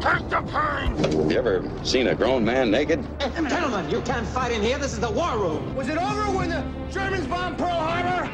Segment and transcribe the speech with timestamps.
[0.00, 1.28] Take the pain!
[1.28, 3.04] You ever seen a grown man naked?
[3.18, 4.78] Gentlemen, you can't fight in here.
[4.78, 5.74] This is the war room.
[5.74, 8.26] Was it over when the Germans bombed Pearl Harbor?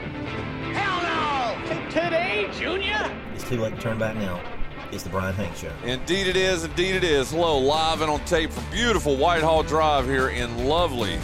[0.73, 1.91] Hell no!
[1.91, 3.11] Today, Junior?
[3.35, 4.43] It's too late to turn back now.
[4.93, 5.73] It's the Bryan Hank Show.
[5.85, 6.65] Indeed it is.
[6.65, 7.31] Indeed it is.
[7.31, 11.19] Hello, live and on tape from beautiful Whitehall Drive here in lovely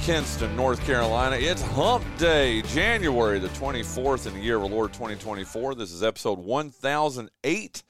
[0.00, 1.36] Kinston, North Carolina.
[1.36, 5.76] It's Hump Day, January the 24th in the year of our Lord 2024.
[5.76, 7.82] This is episode 1008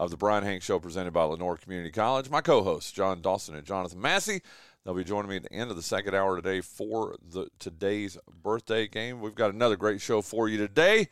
[0.00, 2.30] of the Bryan Hank Show presented by Lenoir Community College.
[2.30, 4.40] My co-hosts, John Dawson and Jonathan Massey.
[4.82, 8.16] They'll be joining me at the end of the second hour today for the today's
[8.42, 9.20] birthday game.
[9.20, 11.10] We've got another great show for you today.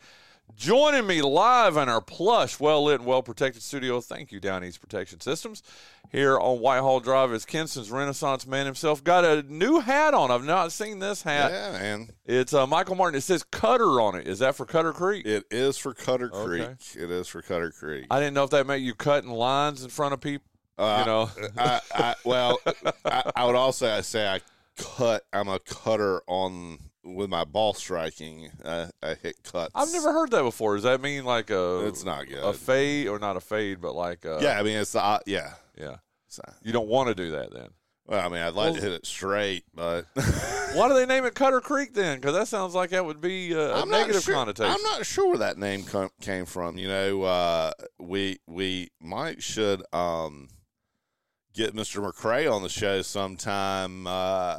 [0.55, 4.01] Joining me live in our plush, well lit, and well protected studio.
[4.01, 5.63] Thank you, Down East Protection Systems.
[6.11, 9.03] Here on Whitehall Drive is Kinston's Renaissance man himself.
[9.03, 10.31] Got a new hat on.
[10.31, 11.51] I've not seen this hat.
[11.51, 12.09] Yeah, man.
[12.25, 13.17] It's uh, Michael Martin.
[13.17, 14.27] It says Cutter on it.
[14.27, 15.25] Is that for Cutter Creek?
[15.25, 16.65] It is for Cutter Okay.
[16.65, 17.03] Creek.
[17.03, 18.07] It is for Cutter Creek.
[18.11, 20.45] I didn't know if that meant you cutting lines in front of people.
[20.77, 22.59] Uh, you know, I, I, well,
[23.05, 24.41] I, I would also say I
[24.77, 25.23] cut.
[25.31, 26.79] I'm a cutter on
[27.15, 28.49] with my ball striking.
[28.65, 29.71] I, I hit cuts.
[29.75, 30.75] I've never heard that before.
[30.75, 32.43] Does that mean like a It's not good.
[32.43, 35.53] a fade or not a fade, but like a, yeah, I mean it's uh, yeah.
[35.77, 35.97] yeah.
[36.27, 37.69] So, You don't want to do that then.
[38.05, 40.05] well, I mean I'd like Well- to hit it straight, but
[40.75, 42.19] Why do they name it Cutter Creek then?
[42.19, 44.71] Because that sounds like that would be uh, a not negative sure, connotation.
[44.71, 46.77] I'm not sure where that name com- came from.
[46.77, 50.47] You know, uh, we we might should um,
[51.53, 52.01] get Mr.
[52.05, 54.57] McCrae on the show sometime uh,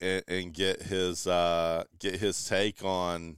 [0.00, 3.36] and, and get his uh, get his take on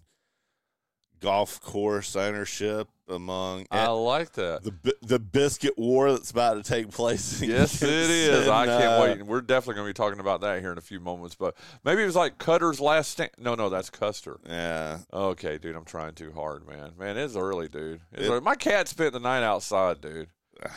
[1.21, 4.63] golf course ownership among I like that.
[4.63, 7.41] the the biscuit war that's about to take place.
[7.41, 8.49] in Yes, it is.
[8.49, 9.23] I can't uh, wait.
[9.27, 11.35] We're definitely going to be talking about that here in a few moments.
[11.35, 13.31] But maybe it was like Cutter's last stand.
[13.39, 14.39] No, no, that's Custer.
[14.47, 16.93] Yeah, Okay, dude, I'm trying too hard, man.
[16.99, 18.01] Man, it's early, dude.
[18.13, 18.41] It's It- early.
[18.41, 20.29] My cat spent the night outside, dude.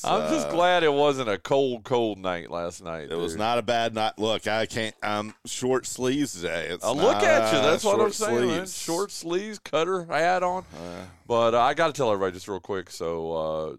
[0.05, 3.11] I'm just uh, glad it wasn't a cold, cold night last night.
[3.11, 4.19] It was not a bad night.
[4.19, 4.95] Look, I can't.
[5.03, 6.69] I'm short sleeves today.
[6.71, 7.61] It's I look at you.
[7.61, 8.67] That's what I'm saying, man.
[8.67, 10.65] Short sleeves, cutter hat on.
[10.75, 12.91] Uh, But uh, I got to tell everybody just real quick.
[12.91, 13.77] So, uh,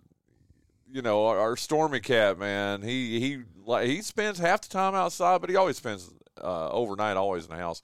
[0.92, 4.96] you know, our, our Stormy cat, man, he he like he spends half the time
[4.96, 6.10] outside, but he always spends
[6.42, 7.82] uh, overnight, always in the house.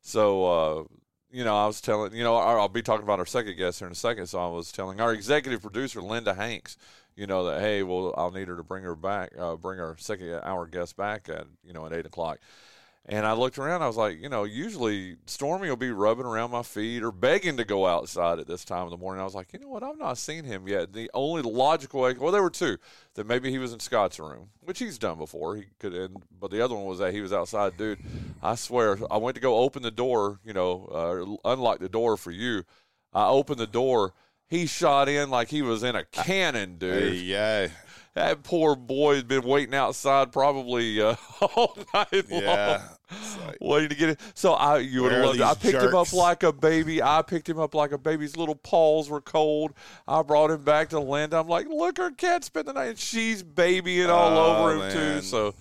[0.00, 0.84] So, uh,
[1.30, 3.86] you know, I was telling, you know, I'll be talking about our second guest here
[3.86, 4.26] in a second.
[4.26, 6.76] So I was telling our executive producer, Linda Hanks,
[7.18, 9.96] you know, that hey, well, I'll need her to bring her back, uh, bring our
[9.98, 12.38] second hour guest back at you know at eight o'clock.
[13.10, 13.80] And I looked around.
[13.80, 17.56] I was like, you know, usually Stormy will be rubbing around my feet or begging
[17.56, 19.22] to go outside at this time of the morning.
[19.22, 19.82] I was like, you know what?
[19.82, 20.92] I've not seen him yet.
[20.92, 22.76] The only logical way, well, there were two
[23.14, 25.56] that maybe he was in Scott's room, which he's done before.
[25.56, 27.78] He could, and, but the other one was that he was outside.
[27.78, 27.98] Dude,
[28.42, 32.18] I swear, I went to go open the door, you know, uh, unlock the door
[32.18, 32.64] for you.
[33.14, 34.12] I opened the door.
[34.48, 37.14] He shot in like he was in a cannon, dude.
[37.16, 37.68] yeah,
[38.14, 42.82] That poor boy had been waiting outside probably uh, all night yeah.
[43.10, 44.20] long, like, waiting to get it.
[44.34, 45.42] So I, you would have loved it.
[45.44, 47.02] I picked him up like a baby.
[47.02, 48.22] I picked him up like a baby.
[48.22, 49.72] His little paws were cold.
[50.06, 51.38] I brought him back to Linda.
[51.38, 54.78] I'm like, look, our cat spent the night, and she's babying all Oh, over him
[54.80, 54.92] man.
[54.92, 55.20] too.
[55.22, 55.54] So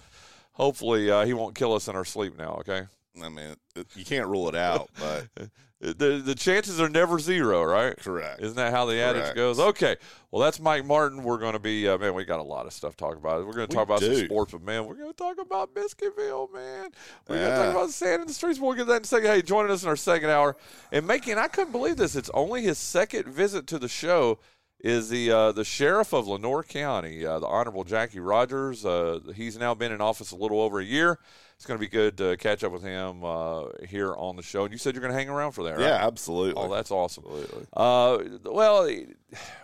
[0.53, 2.55] hopefully uh, he won't kill us in our sleep now.
[2.61, 2.83] Okay.
[3.21, 3.55] I mean,
[3.95, 5.27] you can't rule it out, but
[5.79, 7.95] The the chances are never zero, right?
[7.97, 8.41] correct.
[8.41, 9.59] Isn't that how the adage goes?
[9.59, 9.95] Okay.
[10.31, 11.21] Well, that's Mike Martin.
[11.23, 13.45] We're going to be, uh, man, we got a lot of stuff to talk about.
[13.45, 14.25] We're going to We talk about some do.
[14.25, 16.89] sports, but, man, we're going to talk about Biscuitville, man.
[17.29, 18.59] We're going to talk about sand in the streets.
[18.59, 19.27] We'll get to that in a second.
[19.29, 20.57] Hey, joining us in our second hour
[20.91, 24.39] and making, I couldn't believe this, it's only his second visit to the show
[24.79, 28.85] is the uh, the sheriff of Lenoir County, uh, the Honorable Jackie Rogers.
[28.85, 31.17] Uh, he's now been in office a little over a year.
[31.57, 34.65] It's going to be good to catch up with him uh, here on the show.
[34.65, 35.79] And you said you're going to hang around for that, right?
[35.79, 36.53] Yeah, absolutely.
[36.55, 37.23] Oh, that's awesome.
[37.25, 37.65] Absolutely.
[37.73, 38.87] Uh, well,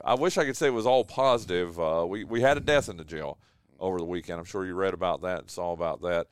[0.04, 1.80] I wish I could say it was all positive.
[1.80, 3.38] Uh, we we had a death in the jail
[3.80, 4.40] over the weekend.
[4.40, 6.26] I'm sure you read about that and saw about that.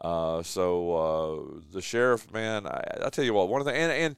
[0.00, 3.90] Uh, so uh, the sheriff, man, I, I tell you what, one of the and
[3.90, 4.16] and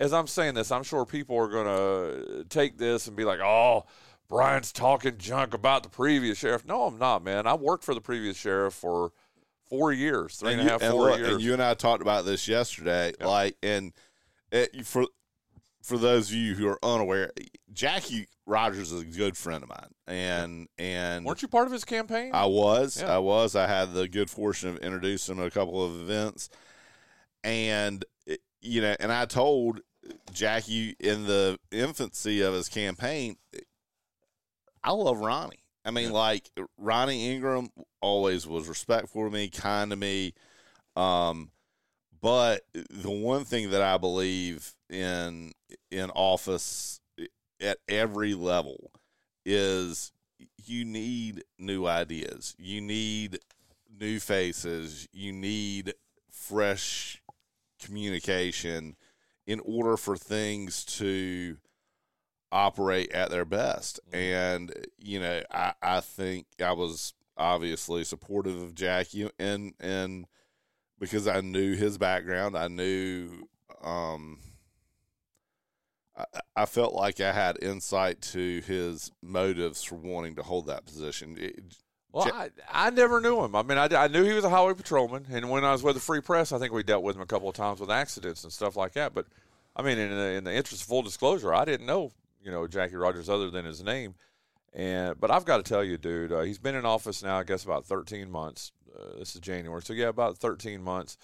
[0.00, 3.40] as I'm saying this, I'm sure people are going to take this and be like,
[3.40, 3.84] oh.
[4.30, 6.64] Bryan's talking junk about the previous sheriff.
[6.64, 7.48] No, I'm not, man.
[7.48, 9.10] I worked for the previous sheriff for
[9.70, 11.32] four years, three and a you- half, and four look, years.
[11.34, 13.12] And you and I talked about this yesterday.
[13.18, 13.26] Yeah.
[13.26, 13.92] Like, and
[14.52, 15.06] it, for
[15.82, 17.32] for those of you who are unaware,
[17.72, 21.84] Jackie Rogers is a good friend of mine, and and Weren't you part of his
[21.84, 22.32] campaign?
[22.34, 23.00] I was.
[23.00, 23.14] Yeah.
[23.14, 23.56] I was.
[23.56, 26.50] I had the good fortune of introducing him to a couple of events.
[27.42, 29.80] And, eh, you know, and I told
[30.32, 33.36] Jackie in the infancy of his campaign,
[34.84, 35.59] I love Ronnie.
[35.84, 37.70] I mean, like, Ronnie Ingram
[38.02, 40.34] always was respectful to me, kind to me.
[40.94, 41.50] Um,
[42.20, 45.52] but the one thing that I believe in
[45.90, 47.00] in office
[47.60, 48.90] at every level
[49.46, 50.12] is
[50.64, 52.54] you need new ideas.
[52.58, 53.38] You need
[53.98, 55.08] new faces.
[55.12, 55.94] You need
[56.30, 57.22] fresh
[57.82, 58.96] communication
[59.46, 61.56] in order for things to
[62.52, 64.00] operate at their best.
[64.12, 70.26] And, you know, I, I think I was obviously supportive of Jackie and, and
[70.98, 73.48] because I knew his background, I knew,
[73.82, 74.38] um,
[76.16, 76.24] I,
[76.56, 81.36] I felt like I had insight to his motives for wanting to hold that position.
[81.38, 81.76] It-
[82.12, 83.54] Well, I, I never knew him.
[83.54, 85.94] I mean, I, I knew he was a highway patrolman, and when I was with
[85.94, 88.42] the Free Press, I think we dealt with him a couple of times with accidents
[88.44, 89.14] and stuff like that.
[89.14, 89.26] But
[89.76, 92.10] I mean, in the, in the interest of full disclosure, I didn't know
[92.42, 94.14] you know Jackie Rogers other than his name.
[94.72, 97.44] And but I've got to tell you, dude, uh, he's been in office now, I
[97.44, 98.72] guess, about 13 months.
[98.94, 101.16] Uh, this is January, so yeah, about 13 months.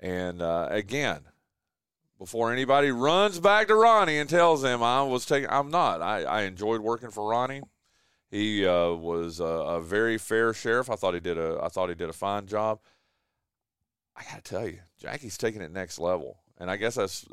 [0.00, 1.20] And uh, again,
[2.18, 6.02] before anybody runs back to Ronnie and tells him I was taking, I'm not.
[6.02, 7.62] I, I enjoyed working for Ronnie.
[8.30, 10.90] He uh, was a, a very fair sheriff.
[10.90, 12.80] I thought he did a I thought he did a fine job.
[14.16, 17.26] I got to tell you, Jackie's taking it next level, and I guess that's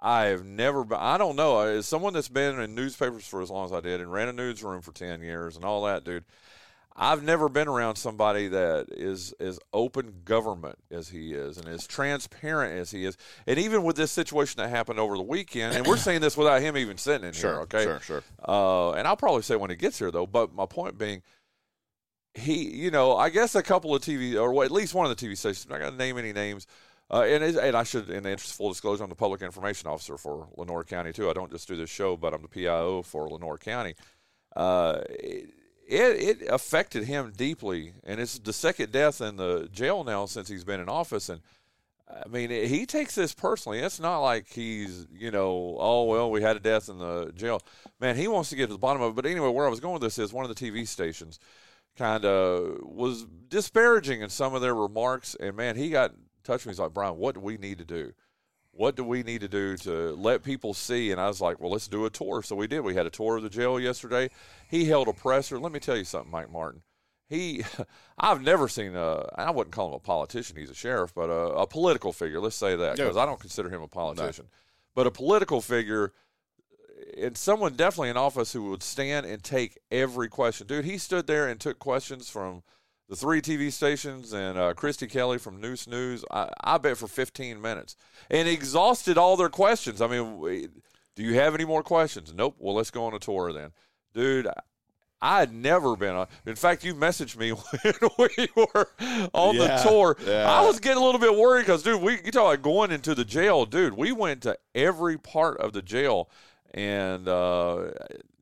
[0.00, 0.98] I, I have never been.
[0.98, 1.60] I don't know.
[1.60, 4.32] As someone that's been in newspapers for as long as I did and ran a
[4.32, 6.24] newsroom for ten years and all that, dude.
[7.00, 11.86] I've never been around somebody that is as open government as he is and as
[11.86, 13.16] transparent as he is.
[13.46, 16.60] And even with this situation that happened over the weekend, and we're saying this without
[16.60, 17.84] him even sitting in Sure, here, okay?
[17.84, 18.22] sure, sure.
[18.44, 20.26] Uh, and I'll probably say when he gets here, though.
[20.26, 21.22] But my point being,
[22.34, 25.24] he, you know, I guess a couple of TV, or at least one of the
[25.24, 26.66] TV stations, I'm not going to name any names.
[27.10, 29.88] Uh, and, and I should, in the interest of full disclosure, I'm the public information
[29.88, 31.30] officer for Lenoir County, too.
[31.30, 33.94] I don't just do this show, but I'm the PIO for Lenoir County.
[34.54, 35.50] Uh, it,
[35.88, 40.48] it, it affected him deeply, and it's the second death in the jail now since
[40.48, 41.30] he's been in office.
[41.30, 41.40] And
[42.10, 43.78] I mean, he takes this personally.
[43.78, 47.62] It's not like he's, you know, oh well, we had a death in the jail.
[48.00, 49.16] Man, he wants to get to the bottom of it.
[49.16, 51.38] But anyway, where I was going with this is one of the TV stations
[51.96, 56.14] kind of was disparaging in some of their remarks, and man, he got
[56.48, 56.70] touch me.
[56.70, 58.12] He's like, Bryan, what do we need to do?
[58.72, 61.10] What do we need to do to let people see?
[61.10, 62.42] And I was like, well, let's do a tour.
[62.42, 62.80] So we did.
[62.80, 64.30] We had a tour of the jail yesterday.
[64.68, 65.58] He held a presser.
[65.58, 66.82] Let me tell you something, Mike Martin
[67.30, 67.62] he
[68.18, 71.48] i've never seen a i wouldn't call him a politician he's a sheriff but a,
[71.56, 73.22] a political figure let's say that because Yeah.
[73.22, 74.46] i don't consider him a politician
[74.94, 76.14] but a political figure
[77.18, 81.26] and someone definitely in office who would stand and take every question dude he stood
[81.26, 82.62] there and took questions from
[83.08, 87.08] the three tv stations and uh, christy kelly from news news I, I bet for
[87.08, 87.96] 15 minutes
[88.30, 90.68] and exhausted all their questions i mean we-
[91.16, 93.70] do you have any more questions nope well let's go on a tour then
[94.14, 94.48] dude
[95.20, 96.28] I had never been on.
[96.46, 97.94] In fact, you messaged me when
[98.36, 98.88] we were
[99.34, 100.16] on Yeah, the tour.
[100.24, 100.48] yeah.
[100.48, 103.16] I was getting a little bit worried because, dude, we you talk about going into
[103.16, 103.94] the jail, dude.
[103.94, 106.30] We went to every part of the jail,
[106.72, 107.88] and uh,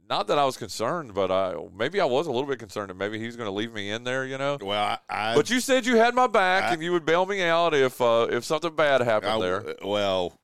[0.09, 2.97] not that I was concerned, but I maybe I was a little bit concerned that
[2.97, 4.59] maybe he's going to leave me in there, you know.
[4.61, 7.27] Well, I, I But you said you had my back I- and you would bail
[7.27, 9.75] me out if uh, if something bad happened I- there.
[9.85, 10.39] Well,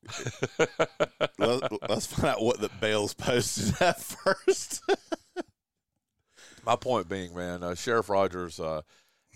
[1.39, 4.83] let, us find out what the bail's posted at first.
[6.65, 8.83] My point being, man, uh, Sheriff Rogers uh,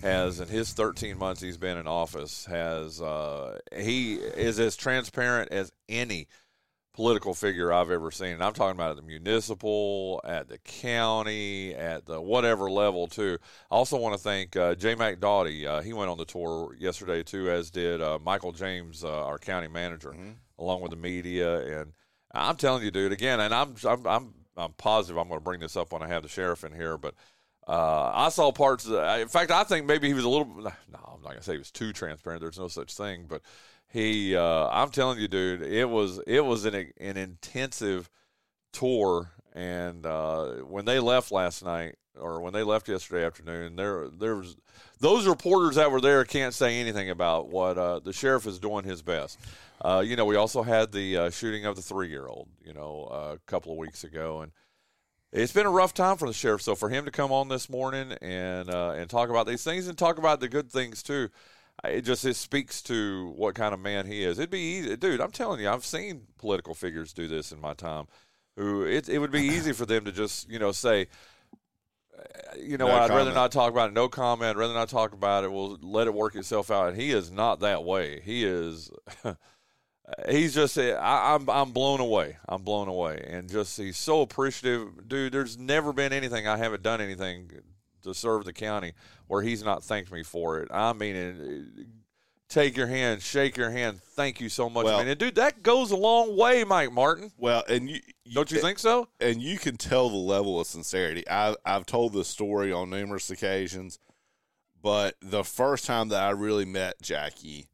[0.01, 5.51] has, in his 13 months he's been in office, has uh, he is as transparent
[5.51, 6.29] as any
[6.97, 8.31] political figure I've ever seen.
[8.31, 13.39] And I'm talking about at the municipal, at the county, at the whatever level too.
[13.71, 15.67] I also want to thank uh, Jay McDaughty.
[15.67, 19.39] Uh, he went on the tour yesterday too, as did uh, Michael James, uh, our
[19.39, 20.17] county manager,
[20.59, 21.81] along with the media.
[21.81, 21.93] And
[22.33, 25.61] I'm telling you, dude, again, and I'm I'm I'm, I'm positive I'm going to bring
[25.61, 27.15] this up when I have the sheriff in here, but.
[27.69, 28.85] Uh, I saw parts.
[28.85, 30.47] Of the, in fact, I think maybe he was a little.
[30.47, 32.41] No, I'm not gonna say he was too transparent.
[32.41, 33.25] There's no such thing.
[33.29, 33.43] But
[33.97, 38.11] he, uh, I'm telling you, dude, it was it was an an intensive
[38.73, 39.33] tour.
[39.55, 44.37] And uh, when they left last night, or when they left yesterday afternoon, there there
[44.37, 44.59] was
[45.01, 48.85] those reporters that were there can't say anything about what uh, the sheriff is doing
[48.85, 49.39] his best.
[49.81, 52.49] Uh, you know, we also had the uh, shooting of the three year old.
[52.63, 54.53] You know, uh, a couple of weeks ago, and
[55.33, 56.61] it's been a rough time for the sheriff.
[56.61, 59.97] So for him to come on this morning and and talk about these things and
[59.97, 61.31] talk about the good things too,
[61.85, 64.39] it just it speaks to what kind of man he is.
[64.39, 65.21] It'd be easy, dude.
[65.21, 68.07] I'm telling you, I've seen political figures do this in my time.
[68.57, 71.09] who it it would be easy for them to just you know say.
[72.59, 73.93] You know, No what, I'd rather not talk about it.
[73.93, 74.57] No comment.
[74.57, 75.53] Rather not talk about it.
[75.53, 76.89] We'll let it work itself out.
[76.89, 78.23] And he is not that way.
[78.23, 78.91] He is.
[80.29, 80.79] he's just.
[80.79, 81.49] Eh, I, I'm.
[81.51, 82.39] I'm blown away.
[82.49, 85.33] I'm blown away, and just he's so appreciative, dude.
[85.33, 87.51] There's never been anything I haven't done anything
[88.07, 88.93] to serve the county
[89.27, 90.69] where he's not thanked me for it.
[90.73, 91.87] I mean, it,
[92.49, 94.01] take your hand, shake your hand.
[94.03, 95.09] Thank you so much, Well- man.
[95.09, 97.31] And dude, that goes a long way, Mike Martin.
[97.37, 98.01] Well, and you,
[98.33, 99.09] Don't you think so?
[99.21, 101.29] and you can tell the level of sincerity.
[101.29, 103.99] I, I've told this story on numerous occasions,
[104.81, 107.67] but the first time that I really met Jackie,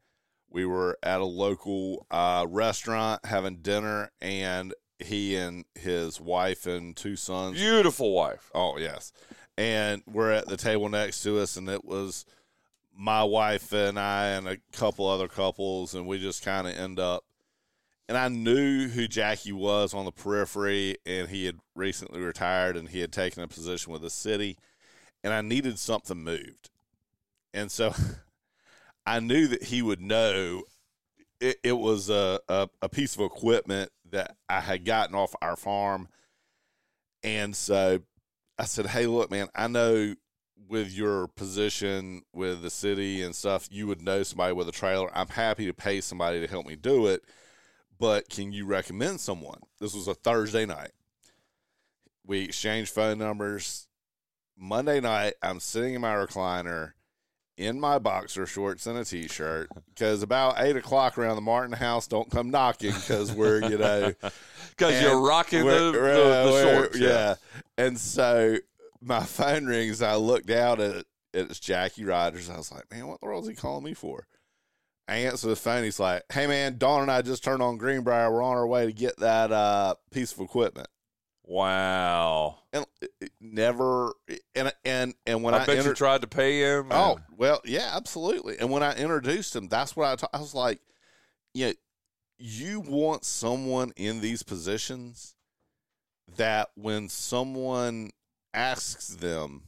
[0.49, 6.95] we were at a local uh, restaurant having dinner, and he and his wife and
[6.95, 7.57] two sons.
[7.57, 8.49] Beautiful wife.
[8.55, 9.11] Oh yes,
[9.57, 12.25] and we're at the table next to us, and it was
[12.95, 16.99] my wife and I and a couple other couples, and we just kind of end
[16.99, 17.23] up.
[18.07, 22.89] And I knew who Jackie was on the periphery, and he had recently retired, and
[22.89, 24.57] he had taken a position with the city,
[25.23, 26.69] and I needed something moved,
[27.53, 27.93] and so
[29.05, 30.63] I knew that he would know.
[31.39, 35.55] It, it was a, a a piece of equipment that I had gotten off our
[35.55, 36.07] farm,
[37.23, 38.01] and so
[38.57, 40.15] I said, "Hey, look, man, I know
[40.69, 45.15] with your position with the city and stuff, you would know somebody with a trailer.
[45.15, 47.23] I'm happy to pay somebody to help me do it,
[47.99, 50.91] but can you recommend someone?" This was a Thursday night.
[52.25, 53.87] We exchanged phone numbers.
[54.55, 56.93] Monday night, I'm sitting in my recliner
[57.57, 62.07] in my boxer shorts and a t-shirt because about eight o'clock around the Martin house,
[62.07, 64.13] don't come knocking because we're you know
[64.77, 66.99] Because you're rocking the, the, the shorts.
[66.99, 67.35] Yeah.
[67.77, 68.57] And so
[69.01, 70.01] my phone rings.
[70.01, 72.49] I looked out at it's Jackie Rogers.
[72.49, 74.27] I was like, man, what the world is he calling me for?
[75.07, 75.83] I answer the phone.
[75.83, 78.31] He's like, hey, man, Dawn and I just turned on Greenbrier.
[78.31, 80.87] We're on our way to get that uh, piece of equipment.
[81.43, 82.59] Wow.
[82.71, 84.13] And it- it never,
[84.55, 86.87] and and and when I, I, bet you tried to pay him.
[86.91, 88.57] Oh well, yeah, absolutely.
[88.59, 90.79] And when I introduced him, that's what I ta- I was like,
[91.53, 91.73] you know,
[92.39, 95.35] you want someone in these positions
[96.37, 98.11] that when someone
[98.53, 99.63] asks them,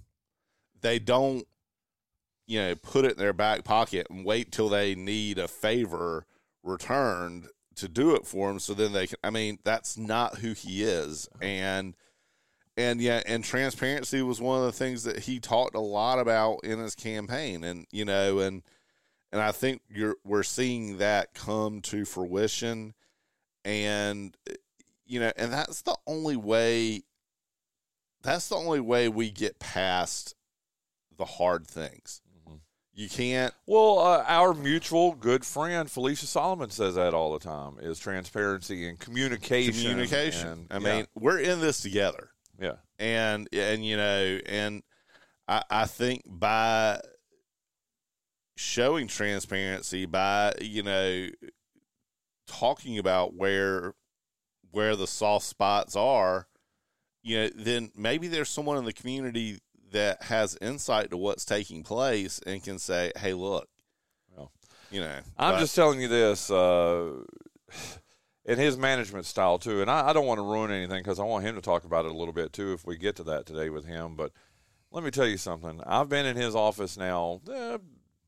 [0.82, 1.46] they don't,
[2.48, 6.26] you know, put it in their back pocket and wait till they need a favor
[6.64, 9.18] returned to do it for him So then they can.
[9.24, 11.96] I mean, that's not who he is, and
[12.78, 16.64] and yeah, and transparency was one of the things that he talked a lot about
[16.64, 18.64] in his campaign, and you know, and
[19.32, 22.94] and I think you're we're seeing that come to fruition,
[23.64, 24.36] and
[25.06, 27.04] you know, and that's the only way.
[28.24, 30.36] That's the only way we get past
[31.16, 32.22] the hard things.
[32.98, 33.54] You can't.
[33.68, 38.88] Well, uh, our mutual good friend Felicia Solomon says that all the time: is transparency
[38.88, 39.74] and communication.
[39.74, 40.68] Communication.
[40.70, 42.30] and- I yeah, mean, we're in this together.
[42.60, 42.76] yeah.
[42.98, 44.82] and and you know and
[45.48, 47.02] I, I think by
[48.56, 51.28] showing transparency by you know
[52.48, 53.94] talking about where
[54.72, 56.48] where the soft spots are
[57.24, 59.60] you know then maybe there's someone in the community
[59.96, 63.68] that has insight to what's taking place and can say hey look
[64.36, 64.52] Well,
[64.92, 66.52] you know I'm but- just telling you this.
[66.52, 67.24] Uh,
[68.46, 71.24] in his management style too, and I, I don't want to ruin anything because I
[71.24, 73.46] want him to talk about it a little bit too if we get to that
[73.48, 74.16] today with him.
[74.16, 74.32] But
[74.92, 75.82] let me tell you something.
[75.86, 77.80] I've been in his office now eh,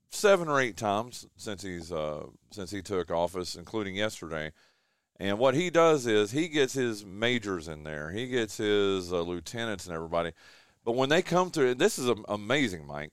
[0.10, 4.52] seven or eight times since he's uh, since he took office, including yesterday.
[5.20, 9.22] And what he does is he gets his majors in there, he gets his uh,
[9.22, 10.32] lieutenants and everybody.
[10.88, 13.12] But when they come through, this is amazing, Mike.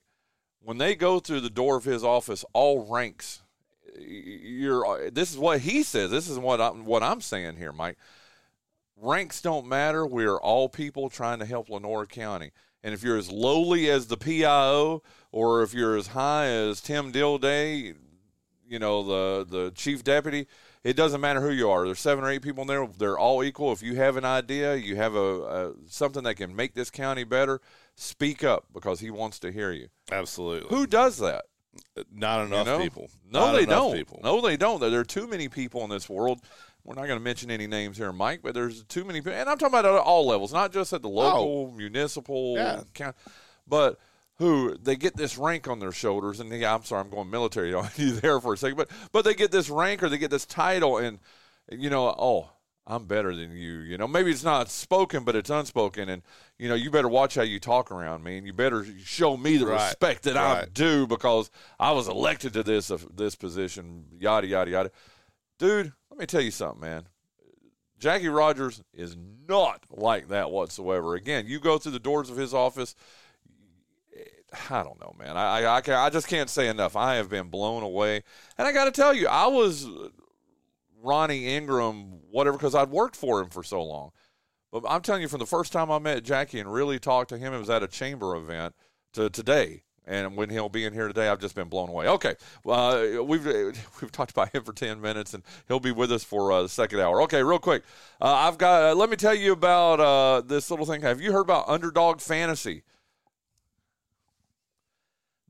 [0.61, 3.43] When they go through the door of his office, all ranks
[3.99, 6.13] you're uh, this is what he says.
[6.13, 7.99] This is what I'm what I'm saying here Mike.
[8.97, 10.07] Ranks don't matter.
[10.07, 12.53] We're all people trying to help Lenoir County.
[12.85, 15.03] And if you're as lowly as the PIO
[15.33, 17.97] or if you're as high as Tim Dilday
[18.69, 20.47] you know the the chief deputy
[20.85, 23.43] it doesn't matter who you are there's seven or eight people in there they're all
[23.43, 26.91] equal if you have an idea you have a, a something that can make this
[26.91, 27.61] county better
[27.97, 31.45] speak up because he wants to hear you absolutely who does that
[32.13, 32.79] not enough you know?
[32.79, 33.95] people No, Not they don't.
[33.95, 34.81] people No, they don't.
[34.81, 36.41] There are too many people in this world.
[36.85, 39.33] We're not going to mention any names here, Mike, but there's too many people.
[39.33, 41.13] And I'm talking about at all levels, not just at the oh.
[41.13, 42.83] local, municipal, Yeah.
[42.93, 43.17] county,
[43.67, 43.99] but
[44.39, 46.41] who they get this rank on their shoulders.
[46.41, 49.25] And yeah, I'm sorry, I'm going military on you there for a second, but but
[49.25, 51.19] they get this rank or they get this title, and
[51.71, 52.51] you know, oh,
[52.87, 53.79] I'm better than you.
[53.79, 56.23] You know, maybe it's not spoken, but it's unspoken, and
[56.59, 59.57] you know, you better watch how you talk around me, and you better show me
[59.57, 59.87] the Right.
[59.87, 64.05] respect that I do because I was elected to this uh, this position.
[64.19, 64.91] Yada yada yada,
[65.59, 65.93] dude.
[66.11, 67.09] Let me tell you something, man.
[67.99, 69.17] Jackie Rogers is
[69.49, 71.15] not like that whatsoever.
[71.15, 72.95] Again, you go through the doors of his office.
[74.71, 75.37] I don't know, man.
[75.37, 76.97] I I, I, I just can't say enough.
[76.97, 78.23] I have been blown away,
[78.59, 79.89] and I got to tell you, I was
[81.03, 84.11] Ronnie Ingram, whatever, because I'd worked for him for so long.
[84.73, 87.39] But I'm telling you, from the first time I met Jackie and really talked to
[87.39, 88.75] him, it was at a chamber event
[89.13, 89.83] to today.
[90.07, 92.09] And when he'll be in here today, I've just been blown away.
[92.09, 92.35] Okay,
[92.67, 93.47] uh, we've
[94.01, 96.69] we've talked about him for ten minutes, and he'll be with us for uh, the
[96.69, 97.23] second hour.
[97.23, 97.85] Okay, real quick,
[98.21, 98.83] uh, I've got.
[98.83, 101.01] Uh, let me tell you about uh, this little thing.
[101.03, 102.83] Have you heard about Underdog Fantasy?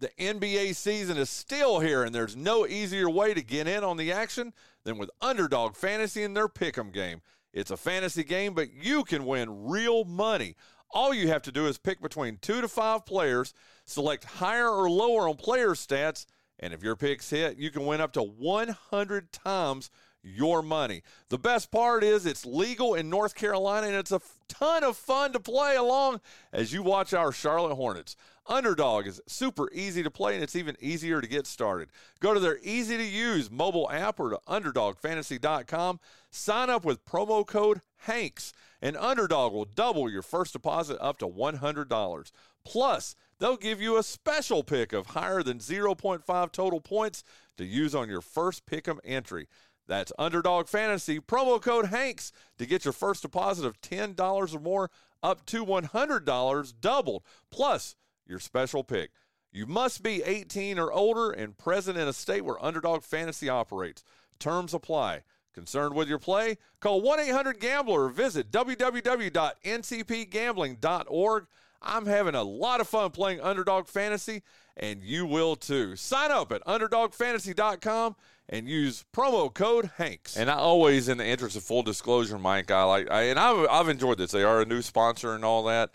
[0.04, 3.96] The NBA season is still here, and there's no easier way to get in on
[3.96, 4.52] the action
[4.84, 7.23] than with Underdog Fantasy and their Pick'em game.
[7.54, 10.56] It's a fantasy game, but you can win real money.
[10.90, 13.54] All you have to do is pick between two to five players,
[13.87, 16.26] select higher or lower on player stats,
[16.58, 19.88] and if your picks hit, you can win up to 100 times
[20.24, 21.02] your money.
[21.28, 25.32] The best part is it's legal in North Carolina and it's a ton of fun
[25.32, 26.20] to play along
[26.52, 28.16] as you watch our Charlotte Hornets.
[28.46, 31.90] Underdog is super easy to play and it's even easier to get started.
[32.20, 36.00] Go to their easy to use mobile app or to underdogfantasy.com.
[36.30, 38.52] Sign up with promo code HANKS
[38.82, 42.32] and Underdog will double your first deposit up to $100.
[42.64, 47.24] Plus, they'll give you a special pick of higher than 0.5 total points
[47.56, 49.48] to use on your first pick'em entry.
[49.86, 54.90] That's Underdog Fantasy, promo code HANKS to get your first deposit of $10 or more
[55.22, 59.10] up to $100 doubled, plus your special pick.
[59.52, 64.04] You must be 18 or older and present in a state where Underdog Fantasy operates.
[64.38, 65.22] Terms apply.
[65.54, 66.58] Concerned with your play?
[66.80, 71.46] Call 1 800 Gambler or visit www.ncpgambling.org.
[71.80, 74.42] I'm having a lot of fun playing Underdog Fantasy,
[74.76, 75.96] and you will too.
[75.96, 78.16] Sign up at UnderdogFantasy.com
[78.48, 80.36] and use promo code Hanks.
[80.36, 83.66] And I always, in the interest of full disclosure, Mike, I like, I, and I've,
[83.70, 84.32] I've enjoyed this.
[84.32, 85.90] They are a new sponsor and all that.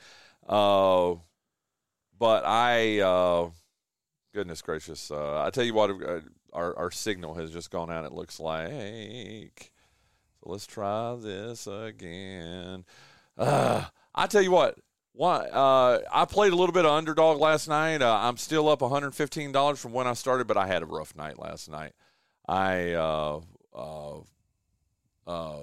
[0.47, 1.15] Uh,
[2.17, 3.49] but I, uh,
[4.33, 6.21] goodness gracious, uh, I tell you what, uh,
[6.53, 8.05] our our signal has just gone out.
[8.05, 9.71] It looks like.
[10.39, 12.85] So let's try this again.
[13.37, 14.79] Uh, I tell you what.
[15.13, 18.01] Why, uh, I played a little bit of underdog last night.
[18.01, 21.37] Uh, I'm still up $115 from when I started, but I had a rough night
[21.37, 21.93] last night.
[22.47, 23.41] I uh,
[23.75, 24.19] uh,
[25.27, 25.57] uh,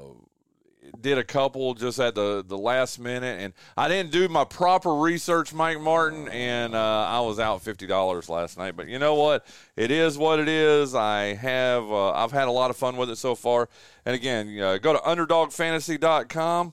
[1.01, 4.95] did a couple just at the, the last minute, and I didn't do my proper
[4.95, 8.77] research, Mike Martin, and uh, I was out fifty dollars last night.
[8.77, 9.45] But you know what?
[9.75, 10.95] It is what it is.
[10.95, 13.69] I have I've had a lot of fun with it so far.
[14.05, 16.73] And again, go to underdogfantasy.com,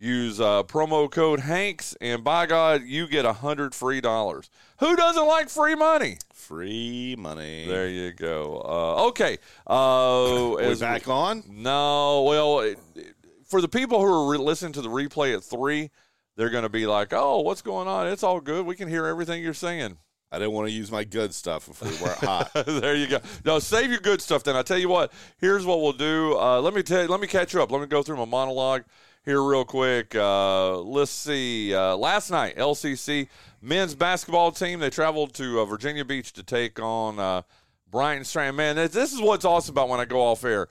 [0.00, 4.50] use uh, promo code Hanks, and by God, you get a hundred free dollars.
[4.78, 6.18] Who doesn't like free money?
[6.32, 7.66] Free money.
[7.66, 8.62] There you go.
[8.64, 9.38] Uh, okay.
[9.66, 11.42] Uh, we back on?
[11.48, 12.22] No.
[12.22, 13.14] Well, it, it,
[13.46, 15.90] for the people who are re- listening to the replay at three,
[16.36, 18.06] they're going to be like, "Oh, what's going on?
[18.06, 18.66] It's all good.
[18.66, 19.98] We can hear everything you're saying."
[20.30, 22.50] I didn't want to use my good stuff if we were hot.
[22.66, 23.18] there you go.
[23.46, 24.44] No, save your good stuff.
[24.44, 25.10] Then I tell you what.
[25.38, 26.38] Here's what we'll do.
[26.38, 27.06] Uh, let me tell.
[27.06, 27.72] Let me catch you up.
[27.72, 28.84] Let me go through my monologue
[29.28, 30.14] here real quick.
[30.14, 31.74] Uh, let's see.
[31.74, 33.28] Uh, last night, LCC
[33.60, 37.42] men's basketball team they traveled to uh, Virginia Beach to take on uh,
[37.90, 38.56] Bryant Stratton.
[38.56, 40.68] Man, this is what's awesome about when I go off air.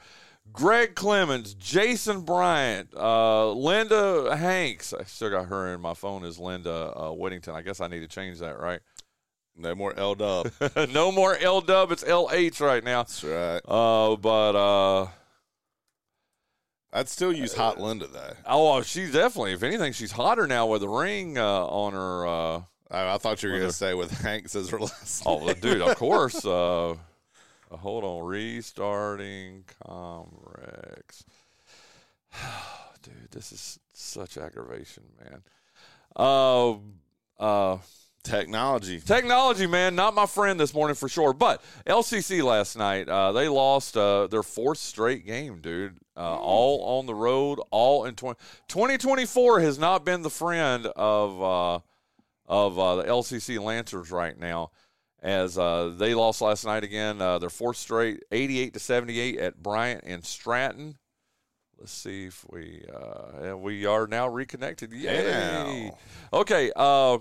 [0.52, 4.92] Greg Clemens, Jason Bryant, uh, Linda Hanks.
[4.92, 7.54] I still got her in my phone as Linda uh, Whittington.
[7.54, 8.80] I guess I need to change that, right?
[9.56, 10.52] No more L Dub.
[10.90, 11.92] no more L Dub.
[11.92, 13.04] It's L H right now.
[13.04, 13.62] That's right.
[13.68, 15.08] Uh, but uh,
[16.94, 18.34] I'd still use Hot Linda though.
[18.46, 19.54] Oh, she's definitely.
[19.54, 22.28] If anything, she's hotter now with a ring uh, on her.
[22.28, 25.24] Uh, I, I thought you were going to say with Hanks as her last.
[25.26, 26.46] Oh, dude, of course.
[27.70, 31.26] Uh, hold on, restarting Comrex.
[33.02, 35.42] dude, this is such aggravation, man.
[36.16, 36.76] Uh,
[37.40, 37.78] uh,
[38.24, 41.34] technology, technology, man, not my friend this morning for sure.
[41.34, 45.98] But LCC last night, uh, they lost uh, their fourth straight game, dude.
[46.18, 51.42] Uh, all on the road, all in 20, 2024 has not been the friend of
[51.42, 51.80] uh,
[52.48, 54.72] of uh, the LCC Lancers right now,
[55.22, 57.22] as uh, they lost last night again.
[57.22, 60.98] Uh, their fourth straight, 88 to 78 at Bryant and Stratton.
[61.78, 64.92] Let's see if we uh, we are now reconnected.
[64.92, 65.92] Yay!
[66.34, 66.72] Okay.
[66.76, 67.20] Uh,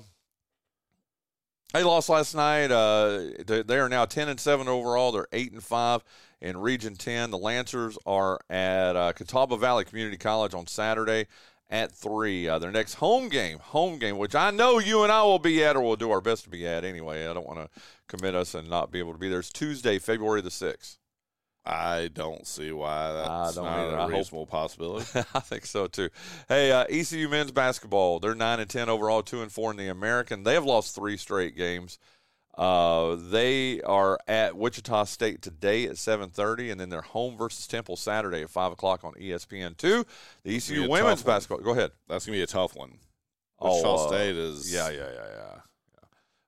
[1.75, 2.71] they lost last night.
[2.71, 5.13] Uh, they are now 10 and 7 overall.
[5.13, 6.03] They're 8 and 5
[6.41, 7.31] in Region 10.
[7.31, 11.27] The Lancers are at uh, Catawba Valley Community College on Saturday
[11.69, 12.49] at 3.
[12.49, 15.65] Uh, their next home game, home game, which I know you and I will be
[15.65, 17.27] at or we'll do our best to be at anyway.
[17.27, 19.41] I don't want to commit us and not be able to be there.
[19.41, 20.99] It's Tuesday, February the 6th.
[21.69, 23.97] I don't see why that's not either.
[23.97, 25.07] A hope- reasonable possibility.
[25.35, 26.11] I think so too.
[26.49, 28.21] Hey, uh, ECU men's basketball.
[28.21, 30.45] They're nine and ten overall, two and four in the American.
[30.45, 31.99] They have lost three straight games.
[32.57, 37.67] Uh, they are at Wichita State today at seven thirty, and then they're home versus
[37.67, 40.07] Temple Saturday at five o'clock on ESPN two.
[40.43, 41.59] The ECU women's basketball.
[41.59, 41.91] Go ahead.
[42.09, 42.99] That's gonna be a tough one.
[43.59, 45.27] Oh, Wichita uh, State is Yeah, yeah, yeah, yeah.
[45.35, 45.61] yeah.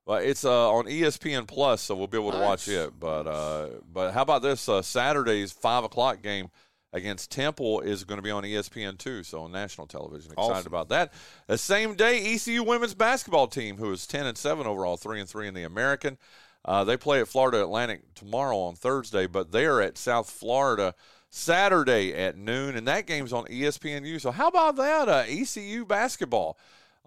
[0.05, 2.99] Well, it's uh, on ESPN Plus, so we'll be able to watch it.
[2.99, 4.67] But uh, but how about this?
[4.67, 6.49] Uh, Saturday's five o'clock game
[6.93, 10.31] against Temple is going to be on E ESPN two, so on national television.
[10.31, 10.67] Excited Awesome.
[10.67, 11.13] about that.
[11.47, 15.29] The same day, ECU women's basketball team, who is ten and seven overall, three and
[15.29, 16.17] three in the American.
[16.65, 20.93] Uh, they play at Florida Atlantic tomorrow on Thursday, but they are at South Florida
[21.29, 24.19] Saturday at noon, and that game's on ESPNU.
[24.19, 25.07] So how about that?
[25.07, 26.57] Uh, ECU basketball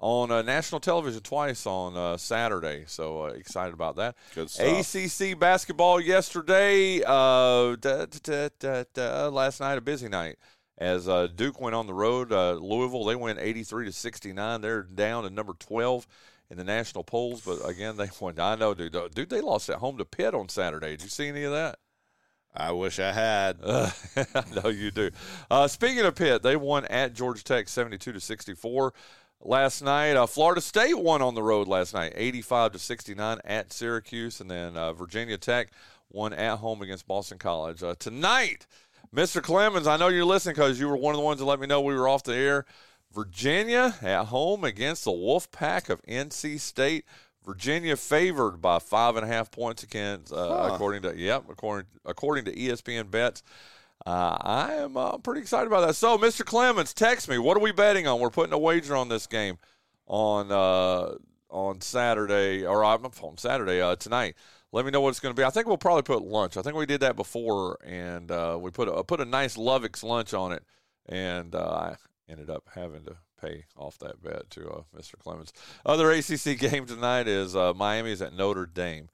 [0.03, 2.85] on uh, national television twice on uh, Saturday.
[2.89, 4.17] So uh, excited about that.
[4.35, 4.95] Good stuff.
[4.95, 7.03] ACC basketball yesterday.
[7.07, 10.37] Uh, da, da, da, last night, a busy night.
[10.77, 14.61] As uh, Duke went on the road, uh, Louisville they went 83 to 69.
[14.61, 16.09] They're down to number 12
[16.51, 18.41] in the national polls, but again they won.
[18.41, 18.97] I know, dude.
[19.15, 20.91] Dude, they lost at home to Pitt on Saturday.
[20.91, 21.79] Did you see any of that?
[22.55, 23.59] I wish I had.
[23.63, 25.11] Uh, I know you do.
[25.51, 28.93] Uh, speaking of Pitt, they won at Georgia Tech 72 to 64
[29.43, 30.15] last night.
[30.17, 34.41] Uh, Florida State won on the road last night 85 to 69 at Syracuse.
[34.41, 35.69] And then uh, Virginia Tech
[36.11, 37.83] won at home against Boston College.
[37.83, 38.67] Uh, tonight,
[39.15, 39.43] Mr.
[39.43, 41.67] Clemens, I know you're listening because you were one of the ones that let me
[41.67, 42.65] know we were off the air.
[43.15, 47.05] Virginia at home against the Wolf Pack of NC State.
[47.45, 50.75] Virginia favored by five and a half points against, uh, Huh.
[50.75, 53.43] according to yep, according according to ESPN bets.
[54.05, 55.95] Uh, I am uh, pretty excited about that.
[55.95, 56.45] So, Mr.
[56.45, 57.39] Clemens, text me.
[57.39, 58.19] What are we betting on?
[58.21, 59.59] We're putting a wager on this game
[60.07, 61.15] on uh,
[61.51, 64.35] on Saturday, or I'm on Saturday uh, tonight.
[64.73, 65.45] Let me know what it's going to be.
[65.45, 66.57] I think we'll probably put lunch.
[66.57, 70.03] I think we did that before, and uh, we put a, put a nice Lovick's
[70.03, 70.65] lunch on it,
[71.07, 71.97] and uh, I
[72.29, 75.19] ended up having to pay off that bet to uh, Mr.
[75.19, 75.53] Clemens.
[75.85, 79.09] Other ACC game tonight is uh, Miami's at Notre Dame.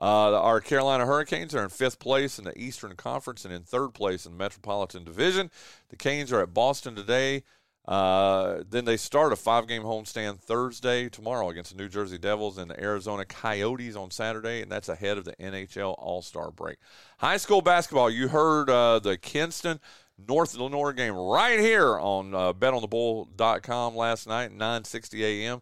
[0.00, 3.94] Uh, our Carolina Hurricanes are in fifth place in the Eastern Conference and in third
[3.94, 5.50] place in the Metropolitan Division.
[5.88, 7.44] The Canes are at Boston today.
[7.86, 12.70] Uh, then they start a five-game homestand Thursday tomorrow against the New Jersey Devils and
[12.70, 16.78] the Arizona Coyotes on Saturday, and that's ahead of the NHL All-Star break.
[17.18, 19.80] High school basketball, you heard uh, the Kinston
[20.16, 25.60] North Lenoir game right here on uh, betonthebull.com last night, 9:60 a.m.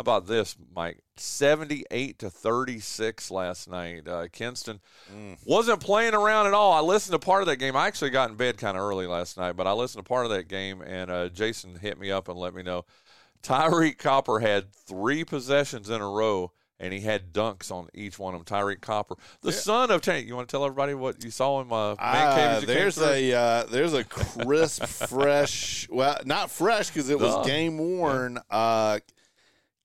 [0.00, 1.02] How about this, Mike?
[1.18, 4.08] 78 to 36 last night.
[4.08, 4.80] Uh, Kinston
[5.44, 6.72] wasn't playing around at all.
[6.72, 7.76] I listened to part of that game.
[7.76, 10.24] I actually got in bed kind of early last night, but I listened to part
[10.24, 12.86] of that game, and uh, Jason hit me up and let me know.
[13.42, 18.34] Tyreek Copper had three possessions in a row, and he had dunks on each one
[18.34, 18.58] of them.
[18.58, 20.26] Tyreek Copper, the son of Tank.
[20.26, 22.48] You want to tell everybody what you saw in my man cave?
[22.48, 25.90] As you came there's a uh, there's a crisp, fresh.
[25.90, 27.42] Well, not fresh because it was Duh.
[27.42, 28.38] game worn.
[28.48, 29.00] Uh,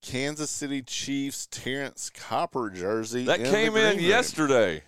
[0.05, 4.05] Kansas City Chiefs Terrence Copper jersey that in came in room.
[4.05, 4.83] yesterday.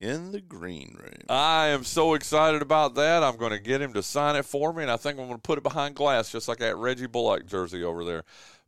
[0.00, 1.22] in the green room.
[1.30, 3.22] I am so excited about that.
[3.22, 5.38] I'm going to get him to sign it for me, and I think I'm going
[5.38, 8.24] to put it behind glass, just like that Reggie Bullock jersey over there.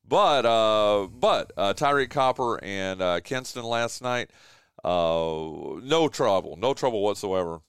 [0.08, 4.30] But uh, but uh, Tyreek Copper and uh, Kinston last night,
[4.82, 7.60] uh, no trouble, no trouble whatsoever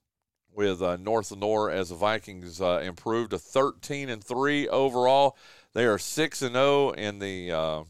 [0.54, 5.38] with uh, North Nor as the Vikings uh, improved to 13 and three overall.
[5.74, 7.84] They are six and zero in the uh,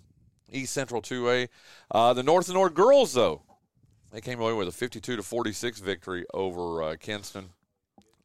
[0.51, 1.47] East Central 2A.
[1.89, 3.41] Uh, the North Lenoir girls, though,
[4.11, 7.49] they came away with a 52 to 46 victory over uh, Kinston.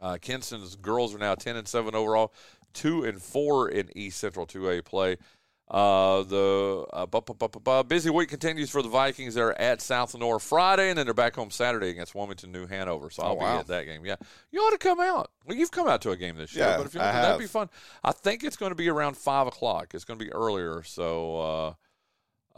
[0.01, 2.33] Uh, Kinston's girls are now 10 and 7 overall,
[2.73, 5.17] 2 and 4 in East Central 2A play.
[5.66, 9.35] Uh, the uh, bu- bu- bu- bu- bu- busy week continues for the Vikings.
[9.35, 13.09] They're at South Lenoir Friday, and then they're back home Saturday against Wilmington, New Hanover.
[13.09, 13.55] So I'll Oh, wow.
[13.55, 14.05] be at that game.
[14.05, 14.16] Yeah,
[14.53, 15.31] you ought to come out.
[15.46, 17.38] Well, you've come out to a game this year, Yeah, but if you don't, that'd
[17.40, 17.70] be fun.
[18.05, 19.94] I think it's going to be around five o'clock.
[19.94, 20.83] It's going to be earlier.
[20.83, 21.72] So, uh,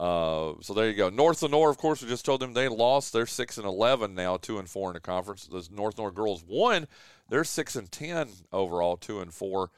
[0.03, 1.09] uh, so there you go.
[1.09, 3.13] North Lenoir, of course, we just told them they lost.
[3.13, 5.47] They're six and eleven now, two and four in the conference.
[5.47, 6.89] The North Lenoir girls won.
[7.29, 9.71] They're six and ten overall, two and four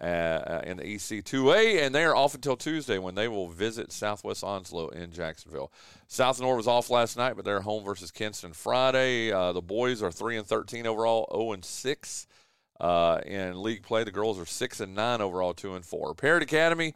[0.00, 3.48] uh, in the EC two A, and they are off until Tuesday when they will
[3.48, 5.72] visit Southwest Onslow in Jacksonville.
[6.06, 9.32] South Lenoir was off last night, but they're home versus Kinston Friday.
[9.32, 12.26] Uh, the boys are three and thirteen overall, zero and six
[12.80, 14.04] uh, in league play.
[14.04, 16.14] The girls are six and nine overall, two and four.
[16.14, 16.94] Parrott Academy.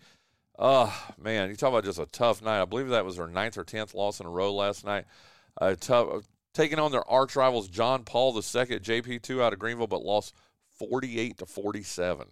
[0.58, 2.60] Oh man, you talk about just a tough night.
[2.60, 5.06] I believe that was their ninth or tenth loss in a row last night.
[5.58, 9.86] Uh, tough, taking on their arch rivals John Paul II, JP two out of Greenville,
[9.86, 10.34] but lost
[10.78, 12.26] forty eight to forty seven.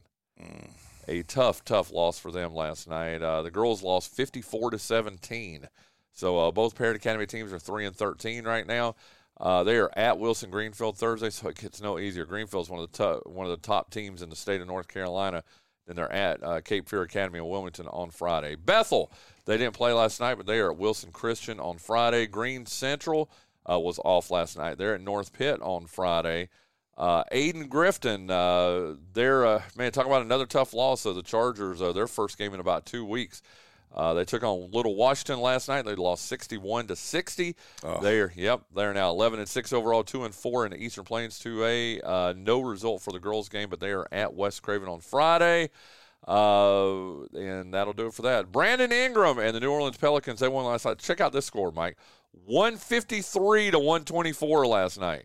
[1.09, 3.22] A tough, tough loss for them last night.
[3.22, 5.68] Uh, the girls lost fifty four to seventeen.
[6.12, 8.94] So uh, both Parrott Academy teams are three and thirteen right now.
[9.40, 12.24] Uh, they are at Wilson Greenfield Thursday, so it gets no easier.
[12.24, 14.88] Greenfield's one of the top, one of the top teams in the state of North
[14.88, 15.44] Carolina.
[15.87, 18.57] Then they're at uh, Cape Fear Academy in Wilmington on Friday.
[18.57, 19.11] Bethel,
[19.46, 22.27] they didn't play last night, but they are at Wilson Christian on Friday.
[22.27, 23.31] Green Central
[23.64, 24.77] uh, was off last night.
[24.77, 26.48] They're at North Pitt on Friday.
[26.99, 31.07] Uh, Ayden Grifton, uh, they're uh, man, talk about another tough loss.
[31.07, 33.41] of the Chargers, uh, their first game in about two weeks.
[33.95, 35.85] Uh, they took on Little Washington last night.
[35.85, 37.55] They lost sixty-one to sixty.
[37.85, 38.01] Oh.
[38.01, 41.39] They're yep, they're now eleven and six overall, two and four in the Eastern Plains
[41.39, 42.01] two A.
[42.01, 45.71] Uh, no result for the girls game, but they are at West Craven on Friday.
[46.27, 48.51] Uh, and that'll do it for that.
[48.51, 50.99] Brandon Ingram and the New Orleans Pelicans, they won last night.
[50.99, 51.97] Check out this score, Mike.
[52.45, 55.25] 153 to 124 last night.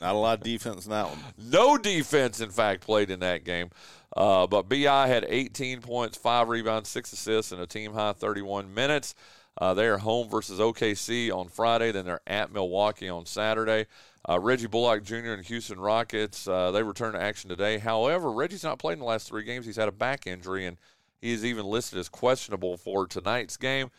[0.00, 1.18] Not a lot of defense in that one.
[1.38, 3.70] No defense, in fact, played in that game.
[4.16, 8.72] Uh, but BI had 18 points, five rebounds, six assists, and a team high 31
[8.72, 9.14] minutes.
[9.58, 11.92] Uh, they are home versus OKC on Friday.
[11.92, 13.86] Then they're at Milwaukee on Saturday.
[14.28, 15.32] Uh, Reggie Bullock Jr.
[15.32, 17.78] and Houston Rockets, uh, they return to action today.
[17.78, 19.66] However, Reggie's not played in the last three games.
[19.66, 20.76] He's had a back injury, and
[21.20, 23.90] he is even listed as questionable for tonight's game.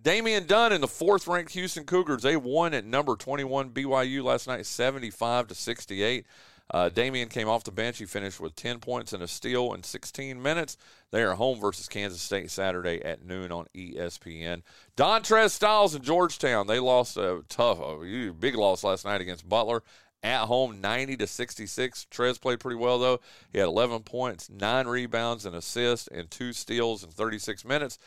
[0.00, 4.46] Damian Dunn and the fourth ranked Houston Cougars, they won at number 21 BYU last
[4.46, 6.26] night, 75 to 68.
[6.70, 7.98] Uh, Damian came off the bench.
[7.98, 10.76] He finished with 10 points and a steal in 16 minutes.
[11.10, 14.62] They are home versus Kansas State Saturday at noon on ESPN.
[14.96, 16.66] Dontrez Styles in Georgetown.
[16.66, 19.82] They lost a tough, a big loss last night against Butler
[20.22, 23.20] at home 90 to 66 Trez played pretty well though.
[23.52, 27.98] He had 11 points 9 rebounds and assists and 2 steals in 36 minutes.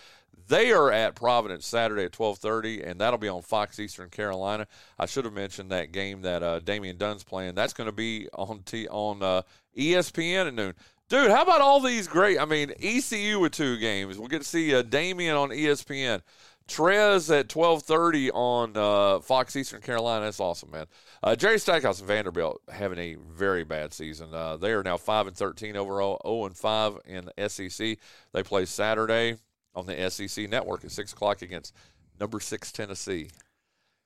[0.47, 4.67] They are at Providence Saturday at 12:30 and that'll be on Fox Eastern Carolina.
[4.99, 7.55] I should have mentioned that game that uh, Damian Dunn's playing.
[7.55, 9.43] That's going to be on T- on uh,
[9.77, 10.73] ESPN at noon.
[11.07, 14.17] Dude how about all these great I mean ECU with two games.
[14.17, 16.21] We'll get to see uh, Damian on ESPN
[16.67, 20.25] Trez at 12:30 on uh, Fox Eastern Carolina.
[20.25, 20.85] That's awesome, man.
[21.21, 24.33] Uh, Jerry Stackhouse and Vanderbilt having a very bad season.
[24.33, 27.97] Uh, they are now five and 13 overall, 0 and five in the SEC.
[28.33, 29.35] They play Saturday
[29.75, 31.73] on the SEC network at six o'clock against
[32.19, 33.29] number six Tennessee.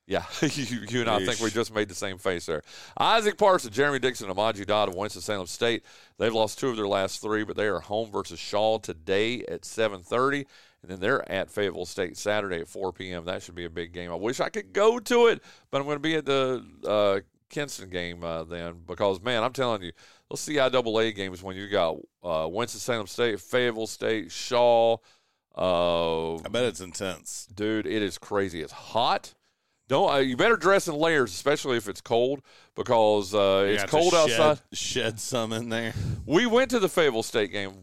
[0.07, 2.61] Yeah, you, you and I think we just made the same face there.
[2.97, 5.83] Isaac Parsons, Jeremy Dixon, and Amaji Dodd of Winston-Salem State.
[6.19, 9.61] They've lost two of their last three, but they are home versus Shaw today at
[9.63, 10.45] 7.30.
[10.85, 13.25] And then they're at Fayetteville State Saturday at 4 p.m.
[13.25, 14.11] That should be a big game.
[14.11, 17.21] I wish I could go to it, but I'm going to be at the uh,
[17.49, 19.93] Kinston game uh, then because, man, I'm telling you,
[20.29, 24.97] those CIAA games when you got uh, Winston-Salem State, Fayetteville State, Shaw.
[25.57, 27.47] Uh, I bet it's intense.
[27.51, 28.61] dude, it is crazy.
[28.61, 29.33] It's hot.
[29.87, 32.41] Don't uh, you better dress in layers, especially if it's cold,
[32.75, 34.59] because uh, it's cold shed- outside.
[34.73, 35.93] Shed some in there.
[36.25, 37.73] We went to the Fayetteville State game.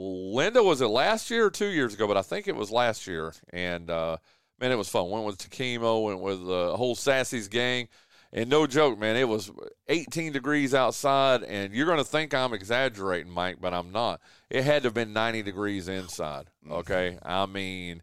[0.00, 3.06] Linda was it last year or two years ago, but I think it was last
[3.06, 3.32] year.
[3.52, 4.16] And uh,
[4.60, 5.10] man, it was fun.
[5.10, 7.88] Went with Takimo, went with the whole Sassy's gang.
[8.32, 9.50] And no joke, man, it was
[9.88, 14.20] 18 degrees outside, and you're going to think I'm exaggerating, Mike, but I'm not.
[14.48, 16.46] It had to have been 90 degrees inside.
[16.70, 18.02] Okay, I mean,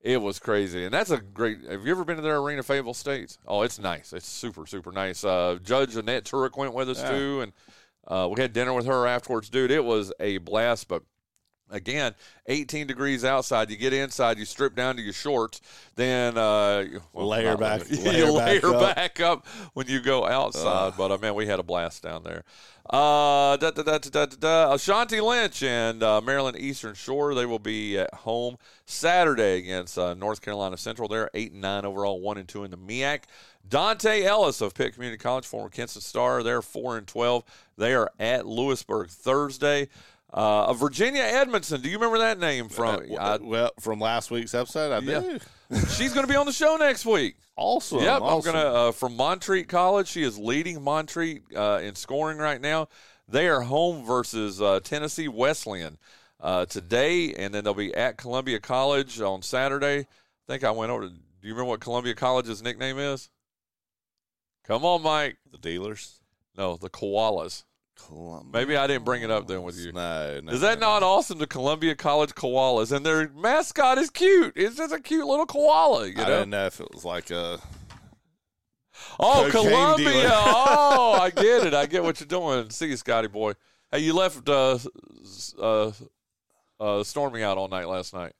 [0.00, 1.58] it was crazy, and that's a great.
[1.70, 3.38] Have you ever been to their arena, Fayetteville States?
[3.46, 4.12] Oh, it's nice.
[4.12, 5.22] It's super, super nice.
[5.22, 7.10] Uh, Judge Annette Turek went with us Yeah.
[7.12, 7.52] too, and
[8.08, 9.70] uh, we had dinner with her afterwards, dude.
[9.70, 11.04] It was a blast, but
[11.70, 12.14] again,
[12.46, 13.70] 18 degrees outside.
[13.70, 15.60] You get inside, you strip down to your shorts,
[15.96, 18.94] then uh, well, Layer not back- layer you back layer up.
[18.96, 20.94] back up when you go outside.
[20.96, 22.44] But uh, man, we had a blast down there.
[22.90, 24.72] Uh, da, da, da, da, da, da, da.
[24.72, 27.34] Ashanti Lynch and uh, Maryland Eastern Shore.
[27.34, 31.06] They will be at home Saturday against uh, North Carolina Central.
[31.06, 33.24] They're eight and nine overall, one and two in the MEAC.
[33.68, 36.42] Dante Ellis of Pitt Community College, former Kinston Star.
[36.42, 37.44] They're four and twelve.
[37.76, 39.88] They are at Louisburg Thursday.
[40.30, 41.80] Uh, Virginia Edmondson.
[41.80, 43.02] Do you remember that name from?
[43.18, 45.20] Uh, well, from last week's episode, I Yeah.
[45.20, 45.38] do.
[45.96, 47.36] she's going to be on the show next week.
[47.56, 48.00] Awesome.
[48.00, 48.48] Yep, awesome.
[48.54, 50.06] I'm gonna uh, from Montreat College.
[50.06, 52.88] She is leading Montreat uh, in scoring right now.
[53.26, 55.98] They are home versus uh, Tennessee Wesleyan
[56.40, 60.00] uh, today, and then they'll be at Columbia College on Saturday.
[60.00, 60.06] I
[60.46, 61.02] think I went over.
[61.02, 63.28] To, do you remember what Columbia College's nickname is?
[64.64, 65.38] Come on, Mike.
[65.50, 66.20] the dealers.
[66.56, 67.64] No, the Koalas.
[68.06, 68.50] Columbia.
[68.52, 69.92] Maybe I didn't bring it up then with you.
[69.92, 70.52] No, no.
[70.52, 71.38] Is that no, not awesome?
[71.38, 74.54] The Columbia College Koalas, and their mascot is cute.
[74.56, 76.06] It's just a cute little koala.
[76.06, 76.22] You know?
[76.22, 77.58] I didn't know if it was like a.
[79.20, 80.30] Oh, Columbia.
[80.32, 81.74] oh, I get it.
[81.74, 82.70] I get what you're doing.
[82.70, 83.52] See you, Scotty boy.
[83.90, 84.78] Hey, you left uh,
[85.60, 85.92] uh,
[86.80, 88.32] uh, Stormy out all night last night.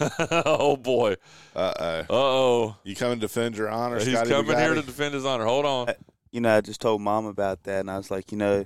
[0.20, 1.16] oh, boy.
[1.54, 1.98] Uh oh.
[2.00, 2.76] Uh-oh.
[2.84, 5.44] You come and defend your honor, He's Scotty coming here to defend his honor.
[5.44, 5.94] Hold on.
[6.34, 8.64] You know, I just told mom about that, and I was like, you know,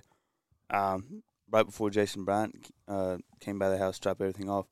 [0.70, 2.54] um, right before Jason Bryant
[2.88, 4.64] uh, came by the house, dropped everything off,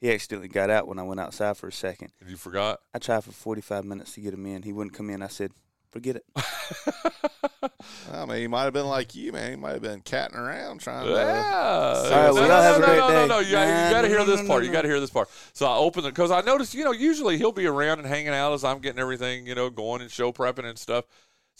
[0.00, 2.10] he accidentally got out when I went outside for a second.
[2.26, 2.80] You forgot?
[2.92, 4.64] I tried for 45 minutes to get him in.
[4.64, 5.22] He wouldn't come in.
[5.22, 5.52] I said,
[5.92, 6.24] forget it.
[8.12, 9.50] I mean, he might have been like you, man.
[9.52, 11.12] He might have been catting around trying to.
[11.12, 11.16] Yeah.
[11.18, 13.26] All right, well, no, y'all no, have a no, great no, no, day.
[13.28, 14.64] no, You, Nah, got to hear this part.
[14.64, 15.28] You got to hear this part.
[15.52, 18.28] So I opened it because I noticed, you know, usually he'll be around and hanging
[18.32, 21.04] out as I'm getting everything, you know, going and show prepping and stuff.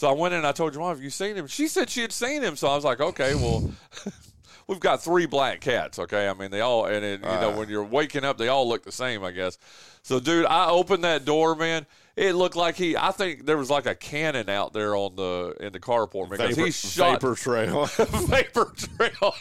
[0.01, 1.47] So I went in and I told your mom, have you seen him?
[1.47, 2.57] She said she had seen him.
[2.57, 3.71] So I was like, okay, well,
[4.67, 5.99] we've got three black cats.
[5.99, 7.57] Okay, I mean they all, and it, you know, Uh.
[7.59, 9.59] when you're waking up, they all look the same, I guess.
[10.01, 11.85] So, dude, I opened that door, man.
[12.17, 12.97] It looked like he.
[12.97, 16.57] I think there was like a cannon out there on the in the carport because
[16.57, 17.85] Vapor, he shot vapor trail.
[17.99, 19.35] vapor trail.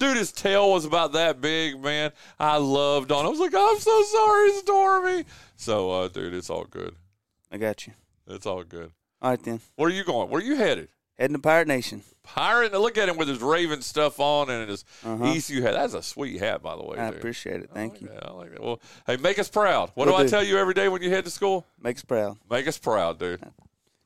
[0.00, 2.10] Dude, his tail was about that big, man.
[2.40, 3.24] I loved on.
[3.24, 5.24] I was like, I'm so sorry, Stormy.
[5.54, 6.96] So, uh, dude, it's all good.
[7.52, 7.92] I got you.
[8.26, 8.90] It's all good.
[9.22, 9.60] All right then.
[9.76, 10.28] Where are you going?
[10.28, 10.88] Where are you headed?
[11.18, 12.02] Heading to Pirate Nation.
[12.24, 12.72] Pirate.
[12.72, 15.24] Look at him with his Raven stuff on and his Uh-huh.
[15.24, 15.74] ECU hat.
[15.74, 16.98] That's a sweet hat, by the way.
[16.98, 17.18] I dude.
[17.18, 17.70] appreciate it.
[17.72, 18.08] Thank you.
[18.12, 18.62] Yeah, I like that.
[18.62, 19.90] Well, hey, make us proud.
[19.94, 21.66] What Will do I tell you every day when you head to school?
[21.80, 22.38] Make us proud.
[22.50, 23.40] Make us proud, dude.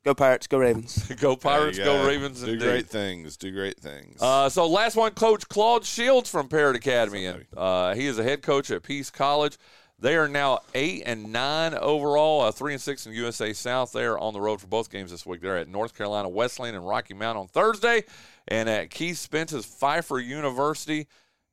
[0.05, 0.46] Go Pirates.
[0.46, 1.07] Go Ravens.
[1.20, 2.40] go Pirates, There go Ravens.
[2.40, 2.64] Do indeed.
[2.64, 3.37] great things.
[3.37, 4.20] Do great things.
[4.22, 8.22] Uh, so last one, Coach Claude Shields from Parrott Academy, and uh, he is a
[8.22, 9.57] head coach at Peace College.
[9.98, 13.92] They are now eight and nine overall, uh, three and six in USA South.
[13.92, 15.40] They are on the road for both games this week.
[15.40, 18.04] They're at North Carolina Wesleyan and Rocky Mount on Thursday,
[18.46, 21.06] and at Keith Spence's Pfeiffer University.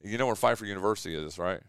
[0.04, 1.62] You know where Pfeiffer University is, right?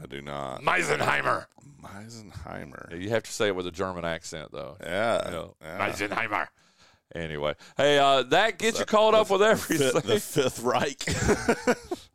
[0.00, 0.62] I do not.
[0.62, 1.46] Misenheimer.
[1.82, 3.00] Misenheimer.
[3.00, 4.76] You have to say it with a German accent, though.
[4.80, 5.24] Yeah.
[5.26, 5.90] You know, yeah.
[5.90, 6.46] Misenheimer.
[7.14, 9.98] Anyway, hey, uh, that gets you caught up with everything.
[10.04, 11.02] The Fifth Reich.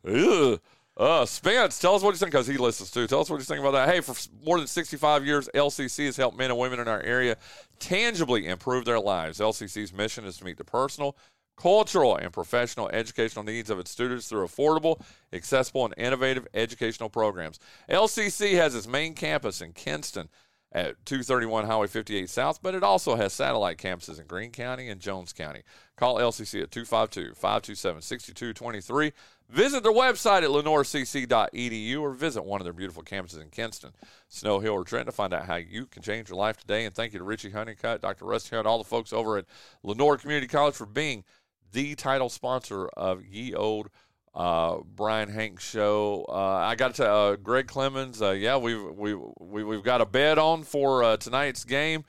[0.96, 3.06] Uh, Spence, tell us what you think because he listens too.
[3.08, 3.92] Tell us what you think about that.
[3.92, 7.36] Hey, for more than 65 years, LCC has helped men and women in our area
[7.80, 9.40] tangibly improve their lives.
[9.40, 11.16] LCC's mission is to meet the personal,
[11.56, 15.00] cultural, and professional educational needs of its students through affordable,
[15.32, 17.58] accessible, and innovative educational programs.
[17.90, 20.28] LCC has its main campus in Kinston
[20.74, 25.00] at 231 Highway 58 South, but it also has satellite campuses in Greene County and
[25.00, 25.62] Jones County.
[25.96, 29.12] Call LCC at 252 527 6223.
[29.48, 33.92] Visit their website at lenoircc.edu or visit one of their beautiful campuses in Kinston,
[34.28, 36.84] Snow Hill, or Trenton to find out how you can change your life today.
[36.84, 38.24] And thank you to Richie Honeycutt, Dr.
[38.24, 39.44] Rusty Hunt, all the folks over at
[39.84, 41.24] Lenoir Community College for being
[41.72, 43.90] the title sponsor of Ye Old
[44.34, 46.26] uh, Bryan Hank show.
[46.28, 48.20] Uh, I got to uh, Greg Clemens.
[48.20, 52.04] Uh, yeah, we've we, we we've got a bet on for uh, tonight's game.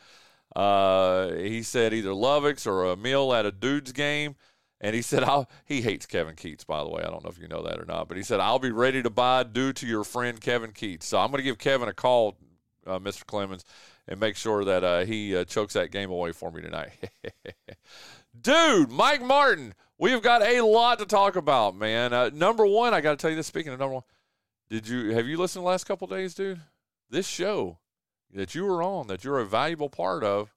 [0.55, 4.35] Uh, he said either Lovick's or a meal at a dude's game.
[4.81, 7.01] And he said, I'll, he hates Kevin Keatts, by the way.
[7.01, 9.01] I don't know if you know that or not, but he said, I'll be ready
[9.01, 11.03] to buy due to your friend Kevin Keatts.
[11.03, 12.37] So I'm going to give Kevin a call,
[12.85, 13.25] Mr.
[13.25, 13.63] Clemens,
[14.07, 16.91] and make sure that uh, he chokes that game away for me tonight.
[18.41, 22.13] Dude, Mike Martin, we've got a lot to talk about, man.
[22.13, 23.47] Uh, number one, I got to tell you this.
[23.47, 24.03] Speaking of number one,
[24.69, 26.61] did you have you listened the last couple days, dude?
[27.09, 27.77] This show
[28.33, 30.53] that you were on, that you're a valuable part of,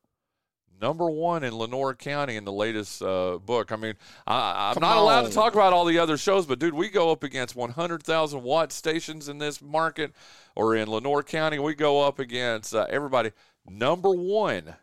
[0.80, 3.70] number one in Lenoir County in the latest uh, book.
[3.72, 3.94] I mean,
[4.26, 6.88] I, I'm Come not allowed to talk about all the other shows, but dude, we
[6.88, 10.12] go up against 100,000 watt stations in this market,
[10.56, 13.32] or in Lenoir County, we go up against uh, everybody.
[13.68, 14.74] Number one,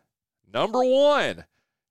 [0.52, 1.44] number one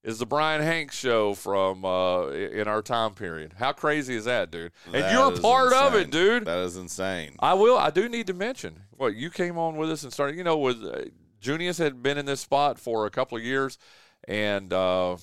[0.06, 3.54] is the Bryan Hanks show from uh, in our time period.
[3.58, 4.70] How crazy is that, dude?
[4.86, 6.44] And That you're part of it, dude.
[6.46, 7.34] That is insane.
[7.40, 7.76] I will.
[7.76, 10.36] I do need to mention what you came on with us and started.
[10.36, 11.06] You know, with uh,
[11.40, 13.78] Junius had been in this spot for a couple of years,
[14.28, 15.16] and uh,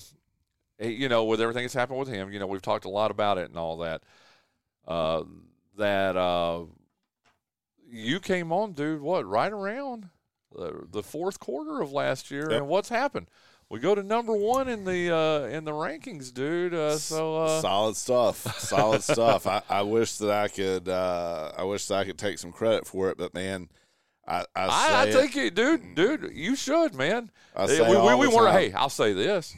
[0.78, 3.38] you know, with everything that's happened with him, you know, we've talked a lot about
[3.38, 4.02] it and all that.
[4.86, 5.22] Uh,
[5.78, 6.64] that uh,
[7.88, 9.00] you came on, dude.
[9.00, 10.10] What right around
[10.54, 12.58] the, the fourth quarter of last year, Yep.
[12.60, 13.28] and what's happened?
[13.70, 16.74] We go to number one in the uh, in the rankings, dude.
[16.74, 18.60] Uh, so uh, solid stuff.
[18.60, 19.46] Solid stuff.
[19.46, 20.88] I, I wish that I could.
[20.88, 23.68] Uh, I wish that I could take some credit for it, but man,
[24.26, 27.30] I I, I, I think you, dude, dude, you should, man.
[27.56, 28.52] I say we, we, we weren't.
[28.52, 29.56] Hey, I'll say this: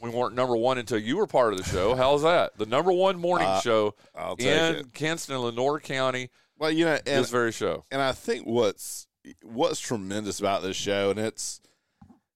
[0.00, 1.94] we weren't number one until you were part of the show.
[1.94, 2.58] How's that?
[2.58, 3.94] The number one morning show
[4.38, 4.94] in it.
[4.94, 6.30] Kinston, Lenoir County.
[6.58, 7.84] Well, you know, and, this very show.
[7.90, 9.06] and I think what's
[9.42, 11.60] what's tremendous about this show, and it's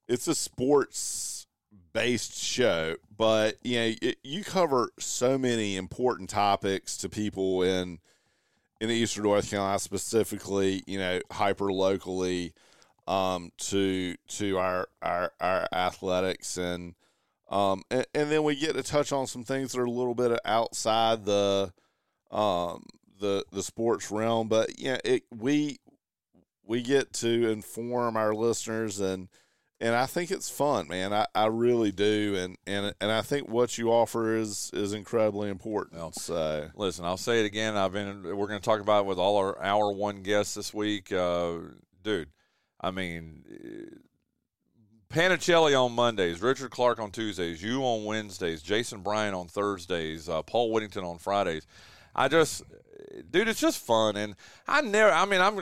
[0.09, 1.47] it's a sports
[1.92, 7.99] based show, but you know, it, you cover so many important topics to people in
[8.81, 12.53] in Eastern North Carolina, specifically, you know, hyper locally,
[13.09, 16.95] um, to to our our our athletics and.
[17.49, 20.16] Um, and, and then we get to touch on some things that are a little
[20.16, 21.72] bit outside the,
[22.33, 22.85] um,
[23.20, 25.78] the the sports realm, but yeah, it we
[26.64, 29.28] we get to inform our listeners and
[29.81, 31.12] and I think it's fun, man.
[31.12, 35.51] I, I really do, and, and and I think what you offer is is incredibly
[35.51, 36.01] important.
[36.14, 37.77] so Listen, I'll say it again.
[37.77, 38.22] I've been.
[38.22, 41.57] We're going to talk about it with all our hour one guests this week, uh,
[42.03, 42.31] dude.
[42.81, 43.97] I mean, eh,
[45.09, 50.43] Panicelli on Mondays, Richard Clark on Tuesdays, you on Wednesdays, Jason Bryan on Thursdays, uh,
[50.43, 51.66] Paul Whittington on Fridays.
[52.14, 52.62] I just,
[53.30, 54.36] dude, it's just fun, and
[54.66, 55.12] I never.
[55.12, 55.61] I mean, I'm,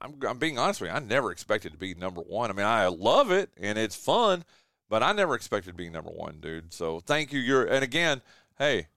[0.00, 0.96] I'm, I'm being honest with you.
[0.96, 2.50] I never expected to be number one.
[2.50, 4.44] I mean, I love it and it's fun,
[4.88, 6.72] but I never expected to be number one, dude.
[6.72, 7.40] So thank you.
[7.40, 8.22] You're, and again,
[8.58, 8.88] hey,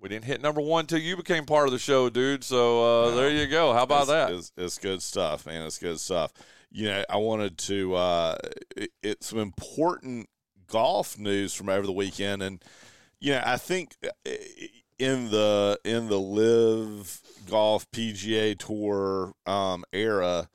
[0.00, 2.44] we didn't hit number one till you became part of the show, dude.
[2.44, 3.72] So uh, there you go.
[3.72, 4.32] How about it's, that?
[4.32, 5.62] It's, it's good stuff, man.
[5.66, 6.32] It's good stuff.
[6.70, 7.94] You know, I wanted to.
[7.94, 8.36] Uh,
[8.76, 10.28] it, it's some important
[10.66, 12.62] golf news from over the weekend, and
[13.20, 14.30] you know, I think uh,
[15.04, 20.48] in the in the live golf PGA Tour um, era,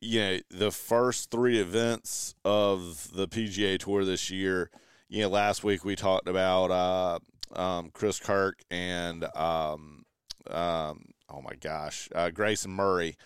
[0.00, 4.70] you know, the first three events of the PGA Tour this year.
[5.10, 10.06] You know, last week we talked about uh, um, Chris Kirk and um,
[10.48, 13.16] um, oh my gosh, uh, Grayson Murray.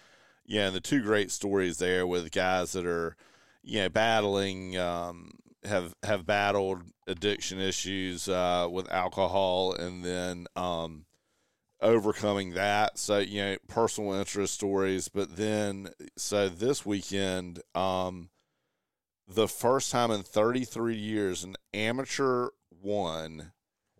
[0.47, 3.17] Yeah, and the two great stories there with guys that are,
[3.63, 5.31] you know, battling, um,
[5.65, 11.05] have have battled addiction issues uh, with alcohol, and then um,
[11.81, 12.99] overcoming that.
[12.99, 15.09] So you know, personal interest stories.
[15.09, 18.31] But then, so this weekend, um,
[19.27, 22.49] the first time in 33 years, an amateur
[22.83, 23.53] won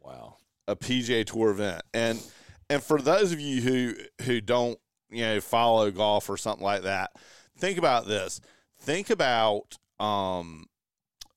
[0.03, 0.37] Wow.
[0.69, 1.83] a PGA Tour event.
[1.93, 2.23] And
[2.69, 3.95] and for those of you who
[4.25, 4.79] who don't,
[5.11, 7.13] you know, follow golf or something like that,
[7.57, 8.41] think about this.
[8.79, 10.67] Think about um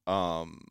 [0.08, 0.62] um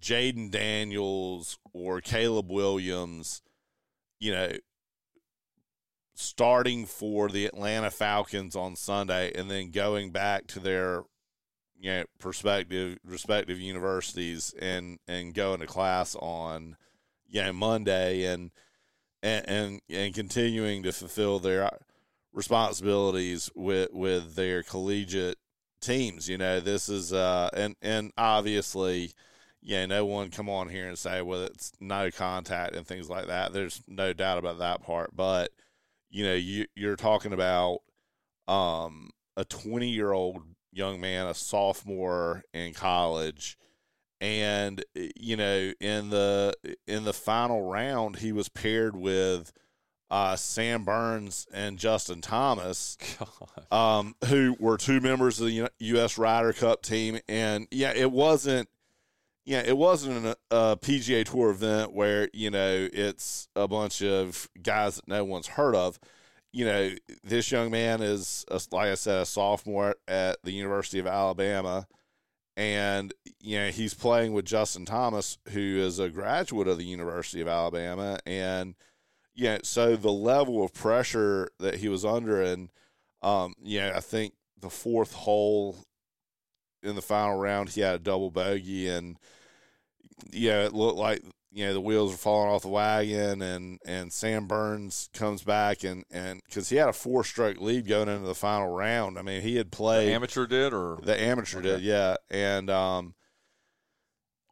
[0.00, 3.42] Jayden Daniels or Caleb Williams,
[4.18, 4.50] you know,
[6.14, 11.02] starting for the Atlanta Falcons on Sunday and then going back to their
[11.78, 16.76] you know perspective respective universities and and going to class on
[17.26, 18.50] you know Monday and
[19.22, 21.70] and and, and continuing to fulfill their
[22.32, 25.38] responsibilities with with their collegiate
[25.80, 29.12] teams you know this is uh and and obviously
[29.62, 33.26] yeah no one come on here and say well it's no contact and things like
[33.26, 33.52] that.
[33.52, 35.14] There's no doubt about that part.
[35.14, 35.50] But
[36.10, 37.80] you know you you're talking about
[38.48, 43.56] um a 20 year old young man, a sophomore in college,
[44.20, 46.54] and you know in the
[46.86, 49.52] in the final round he was paired with
[50.10, 52.98] uh, Sam Burns and Justin Thomas,
[53.70, 56.18] um, who were two members of the U- U.S.
[56.18, 58.68] Ryder Cup team, and yeah, it wasn't.
[59.46, 64.48] Yeah, it wasn't a, a PGA Tour event where you know it's a bunch of
[64.62, 65.98] guys that no one's heard of
[66.52, 66.90] you know,
[67.22, 71.86] this young man is, a, like I said, a sophomore at the University of Alabama.
[72.56, 77.40] And, you know, he's playing with Justin Thomas, who is a graduate of the University
[77.40, 78.18] of Alabama.
[78.26, 78.74] And,
[79.34, 82.70] yeah, so the level of pressure that he was under, and,
[83.22, 85.76] um, yeah, I think the fourth hole
[86.82, 88.88] in the final round, he had a double bogey.
[88.88, 89.18] And,
[90.30, 91.22] yeah, it looked like
[91.52, 95.82] you know the wheels were falling off the wagon and and Sam Burns comes back
[95.82, 99.18] and and because he had a four stroke lead going into the final round.
[99.18, 101.68] I mean he had played the amateur did or the amateur okay.
[101.68, 103.14] did yeah and um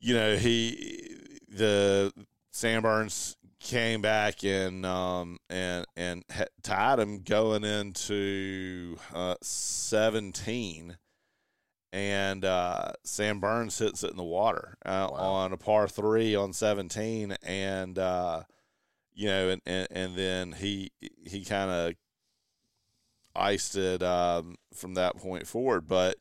[0.01, 1.16] you know he
[1.49, 2.12] the
[2.51, 3.37] Sam Burns
[3.68, 6.24] came back and um and and
[6.62, 10.96] tied him going into uh 17
[11.92, 15.18] and uh, Sam Burns hits it in the water uh, wow.
[15.18, 18.42] on a par three on 17, and uh,
[19.14, 20.90] you know, and, and, and then he
[21.24, 21.94] he kind of
[23.34, 25.88] iced it um, from that point forward.
[25.88, 26.16] But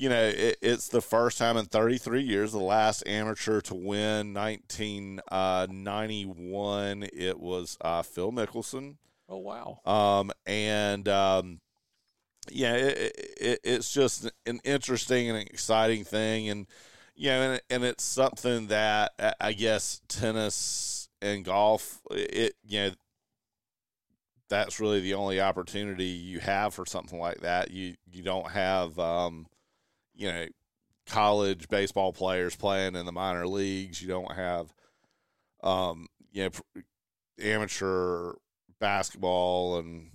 [0.00, 2.52] you know, it, it's the first time in 33 years.
[2.52, 8.96] The last amateur to win, 1991, uh, it was uh, Phil Mickelson.
[9.28, 9.80] Oh wow!
[9.84, 11.60] Um, and um,
[12.50, 16.66] yeah, it, it, it's just an interesting and exciting thing, and
[17.14, 22.90] you know, and, and it's something that I guess tennis and golf, it you know,
[24.48, 27.70] that's really the only opportunity you have for something like that.
[27.70, 29.46] You you don't have, um,
[30.20, 30.46] you know,
[31.06, 34.02] college baseball players playing in the minor leagues.
[34.02, 34.72] You don't have,
[35.62, 36.82] um, you know,
[37.42, 38.34] amateur
[38.78, 40.10] basketball and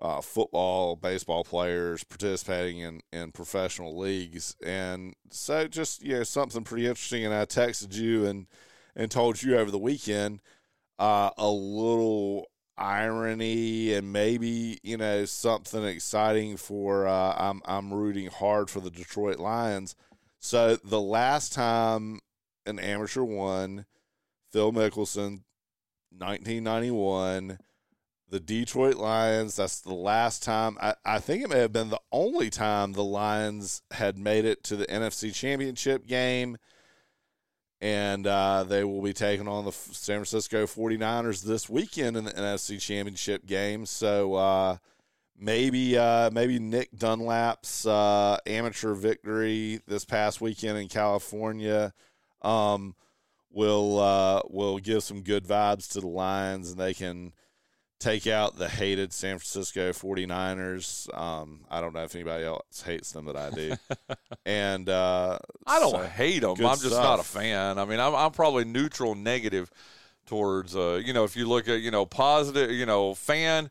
[0.00, 4.56] uh, football, baseball players participating in, in professional leagues.
[4.64, 7.26] And so just, you know, something pretty interesting.
[7.26, 8.46] And I texted you and,
[8.96, 10.40] and told you over the weekend
[10.98, 12.46] uh, a little
[12.78, 18.90] irony and maybe, you know, something exciting for uh, I'm, I'm rooting hard for the
[18.90, 19.94] Detroit Lions.
[20.40, 22.20] So the last time
[22.66, 23.86] an amateur won,
[24.52, 25.42] Phil Mickelson,
[26.10, 27.58] 1991
[28.30, 29.56] the Detroit Lions.
[29.56, 30.76] That's the last time.
[30.80, 34.62] I, I think it may have been the only time the Lions had made it
[34.64, 36.58] to the NFC Championship game.
[37.80, 42.32] And uh, they will be taking on the San Francisco 49ers this weekend in the
[42.32, 43.86] NFC Championship game.
[43.86, 44.76] So uh,
[45.38, 51.92] maybe uh, maybe Nick Dunlap's uh, amateur victory this past weekend in California
[52.42, 52.94] um,
[53.50, 57.32] will uh, will give some good vibes to the Lions, and they can
[57.98, 61.12] take out the hated San Francisco 49ers.
[61.16, 63.74] Um, I don't know if anybody else hates them, but I do.
[64.46, 66.56] and uh, I don't so, hate them.
[66.58, 67.78] I'm just not a fan.
[67.78, 69.70] I mean, I'm, I'm probably neutral, negative
[70.26, 70.76] towards.
[70.76, 73.70] Uh, you know, if you look at you know positive, you know, fan,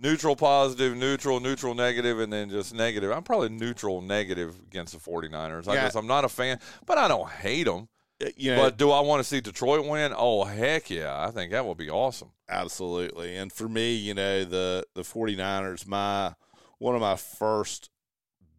[0.00, 3.10] neutral, positive, neutral, neutral, negative, and then just negative.
[3.10, 5.68] I'm probably neutral, negative against the 49ers.
[5.68, 5.84] I Yeah.
[5.84, 7.88] guess I'm not a fan, but I don't hate them.
[8.36, 10.12] You know, But do I want to see Detroit win?
[10.14, 11.24] Oh heck yeah!
[11.26, 12.32] I think that would be awesome.
[12.48, 13.36] Absolutely.
[13.36, 16.34] And for me, you know, the the 49ers, my
[16.78, 17.90] one of my first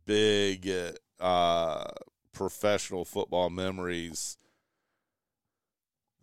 [0.06, 0.72] big
[1.20, 1.86] uh
[2.34, 4.38] professional football memories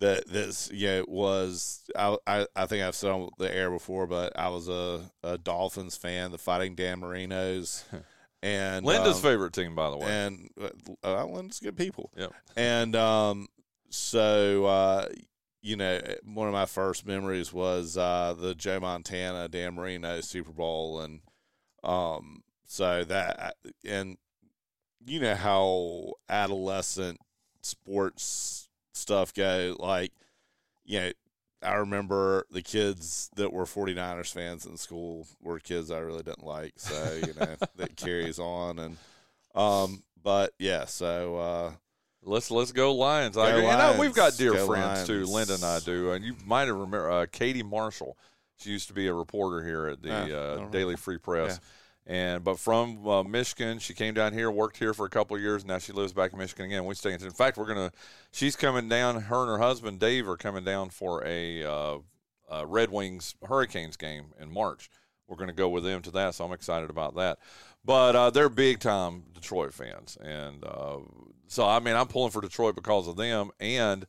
[0.00, 4.06] that this you know was I, I I think I've said on the air before,
[4.06, 7.84] but I was a, a Dolphins fan, the Fighting Dan Marinos,
[8.42, 10.06] and Linda's um, favorite team, by the way.
[10.06, 10.48] and
[11.04, 12.10] uh, Linda's good people.
[12.16, 12.32] Yep.
[12.56, 13.48] And um,
[13.90, 15.08] so uh,
[15.62, 20.52] you know, one of my first memories was uh, the Joe Montana Dan Marino Super
[20.52, 21.20] Bowl, and
[21.82, 24.16] um, so that and
[25.04, 27.18] you know how adolescent
[27.62, 29.76] sports stuff go.
[29.78, 30.12] Like,
[30.84, 31.10] you know,
[31.62, 36.44] I remember the kids that were 49ers fans in school were kids I really didn't
[36.44, 36.74] like.
[36.76, 38.78] So, you know, that carries on.
[38.78, 38.96] And,
[39.54, 41.72] um, but yeah, so, uh,
[42.24, 43.36] Let's let's go Lions.
[43.36, 43.66] Go I agree.
[43.66, 45.24] And, uh, we've got dear Go friends too.
[45.24, 48.18] Linda and I do, and you might have remember uh, Katie Marshall.
[48.58, 51.60] She used to be a reporter here at the Yeah, uh, Daily Free Press,
[52.08, 55.42] and but from uh, Michigan, she came down here, worked here for a couple of
[55.42, 55.64] years.
[55.64, 56.86] Now she lives back in Michigan again.
[56.86, 57.22] We stay in.
[57.22, 57.92] In fact, we're gonna.
[58.32, 59.20] She's coming down.
[59.20, 61.98] Her and her husband Dave are coming down for a uh,
[62.66, 64.90] Red Wings Hurricanes game in March.
[65.26, 67.38] We're to go with them to that, so I'm excited about that.
[67.84, 70.98] But uh, they're big time Detroit fans, and uh,
[71.46, 73.50] so I mean I'm pulling for Detroit because of them.
[73.60, 74.06] And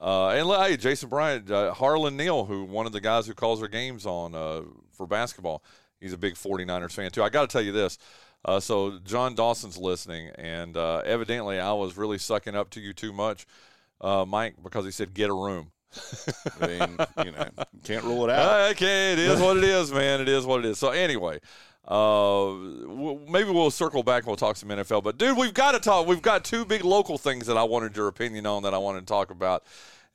[0.00, 3.62] uh, and hey, Jason Bryant, uh, Harlan Neal, who one of the guys who calls
[3.62, 5.62] our games on uh, for basketball,
[6.02, 7.22] he's a big 49ers fan too.
[7.22, 7.98] I got to tell you this.
[8.44, 12.92] Uh, so John Dawson's listening, and uh, evidently I was really sucking up to you
[12.92, 13.46] too much,
[14.00, 15.70] uh, Mike, because he said get a room.
[16.60, 17.46] I mean, you know,
[17.84, 18.72] can't rule it out.
[18.72, 20.20] Okay, it is what it is, man.
[20.20, 20.78] It is what it is.
[20.78, 21.38] So anyway,
[21.86, 25.04] uh, w- maybe we'll circle back and we'll talk some NFL.
[25.04, 26.06] But dude, we've got to talk.
[26.06, 29.00] We've got two big local things that I wanted your opinion on that I wanted
[29.00, 29.64] to talk about.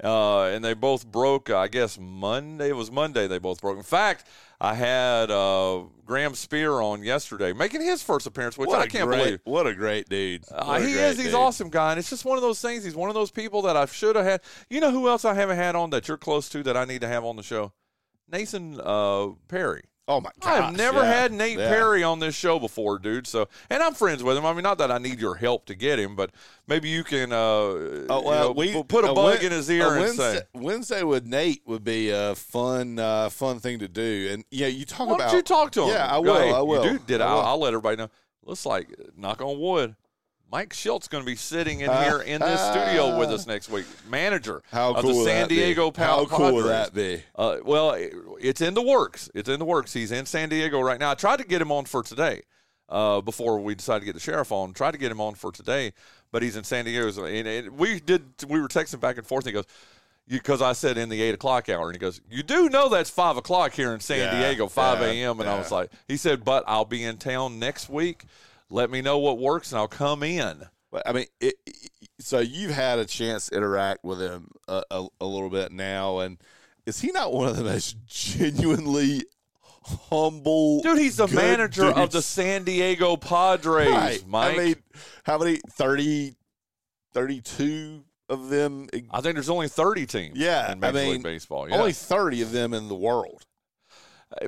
[0.04, 1.50] Uh, and they both broke.
[1.50, 2.70] I guess Monday.
[2.70, 3.28] It was Monday.
[3.28, 3.78] They both broke.
[3.78, 4.28] In fact,
[4.60, 9.08] I had uh, Graham Spear on yesterday, making his first appearance, which what I can't
[9.08, 9.40] great, believe.
[9.44, 10.44] What a great dude.
[10.52, 11.18] Uh, he great is.
[11.18, 11.36] He's dude.
[11.36, 12.84] awesome guy, and it's just one of those things.
[12.84, 14.42] He's one of those people that I should have had.
[14.70, 17.02] You know who else I haven't had on that you're close to that I need
[17.02, 17.74] to have on the show?
[18.30, 19.84] Nathan uh, Perry.
[20.10, 20.64] Oh my god!
[20.64, 23.28] I've never had Nate Perry on this show before, dude.
[23.28, 24.46] So, and I'm friends with him.
[24.46, 26.32] I mean, not that I need your help to get him, but
[26.66, 29.44] maybe you can, uh, Oh you well, know, we pu- put a uh, bug Wed-
[29.44, 33.60] in his ear and Wednesday, say, Wednesday with Nate would be a fun, uh, fun
[33.60, 34.30] thing to do.
[34.32, 35.28] And yeah, you talk "Why about.
[35.32, 36.36] don't you talk to him?" Yeah, I will.
[36.36, 36.86] "Hey, I will.
[36.86, 37.34] You do, did I I?
[37.34, 37.42] will.
[37.42, 38.10] I'll let everybody know.
[38.46, 38.88] Looks like,
[39.18, 39.96] knock on wood,
[40.50, 43.86] Mike Shildt going to be sitting in here in this studio with us next week.
[44.10, 45.56] Manager How of cool the San be?
[45.56, 47.22] Diego How Pow- cool would that be?
[47.36, 49.30] Uh, well, it- it's in the works.
[49.36, 49.92] It's in the works.
[49.92, 51.12] He's in San Diego right now.
[51.12, 52.44] I tried to get him on for today
[52.88, 54.72] uh, before we decided to get the sheriff on.
[54.74, 55.92] Tried to get him on for today,
[56.32, 57.12] but he's in San Diego.
[57.12, 58.24] So- And, and we did.
[58.48, 59.44] We were texting back and forth.
[59.46, 59.66] And he goes,
[60.30, 63.10] because I said in the eight o'clock hour, and he goes, "You do know that's
[63.10, 66.16] five o'clock here in San Yeah, Diego, five yeah, a.m." And I was like, he
[66.18, 68.24] said, "But I'll be in town next week.
[68.70, 71.56] Let me know what works, and I'll come in." But I mean, it,
[72.20, 76.20] so you've had a chance to interact with him a, a, a little bit now,
[76.20, 76.38] and
[76.86, 79.24] is he not one of the most genuinely
[79.84, 80.82] humble?
[80.82, 82.22] Dude, he's the manager of the?
[82.22, 84.28] San Diego Padres, Right.
[84.28, 84.56] Mike.
[84.56, 84.76] I mean,
[85.24, 86.36] how many 30,
[87.14, 88.88] 32 of them?
[89.12, 91.70] I think there's only 30 teams Yeah, in I mean, League Baseball.
[91.70, 91.78] Yeah.
[91.78, 93.46] Only thirty of them in the world.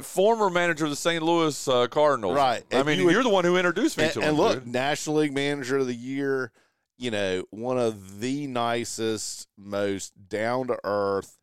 [0.01, 1.23] Former manager of the St.
[1.23, 2.35] Louis uh, Cardinals.
[2.35, 2.63] Right.
[2.71, 4.27] I And mean, you you're the one who introduced me And, to him.
[4.29, 4.73] and look, dude.
[4.73, 6.51] National League Manager of the Year.
[6.97, 11.37] You know, one of the nicest, most down to earth.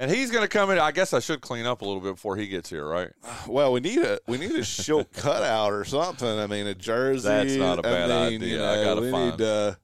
[0.00, 0.78] And he's going to come in.
[0.78, 3.10] I guess I should clean up a little bit before he gets here, right?
[3.46, 6.28] Well, we need a we need a Shildt cutout or something.
[6.28, 7.28] I mean, a jersey.
[7.28, 8.58] That's not a bad I mean, idea.
[8.58, 9.74] You I gotta find- need uh,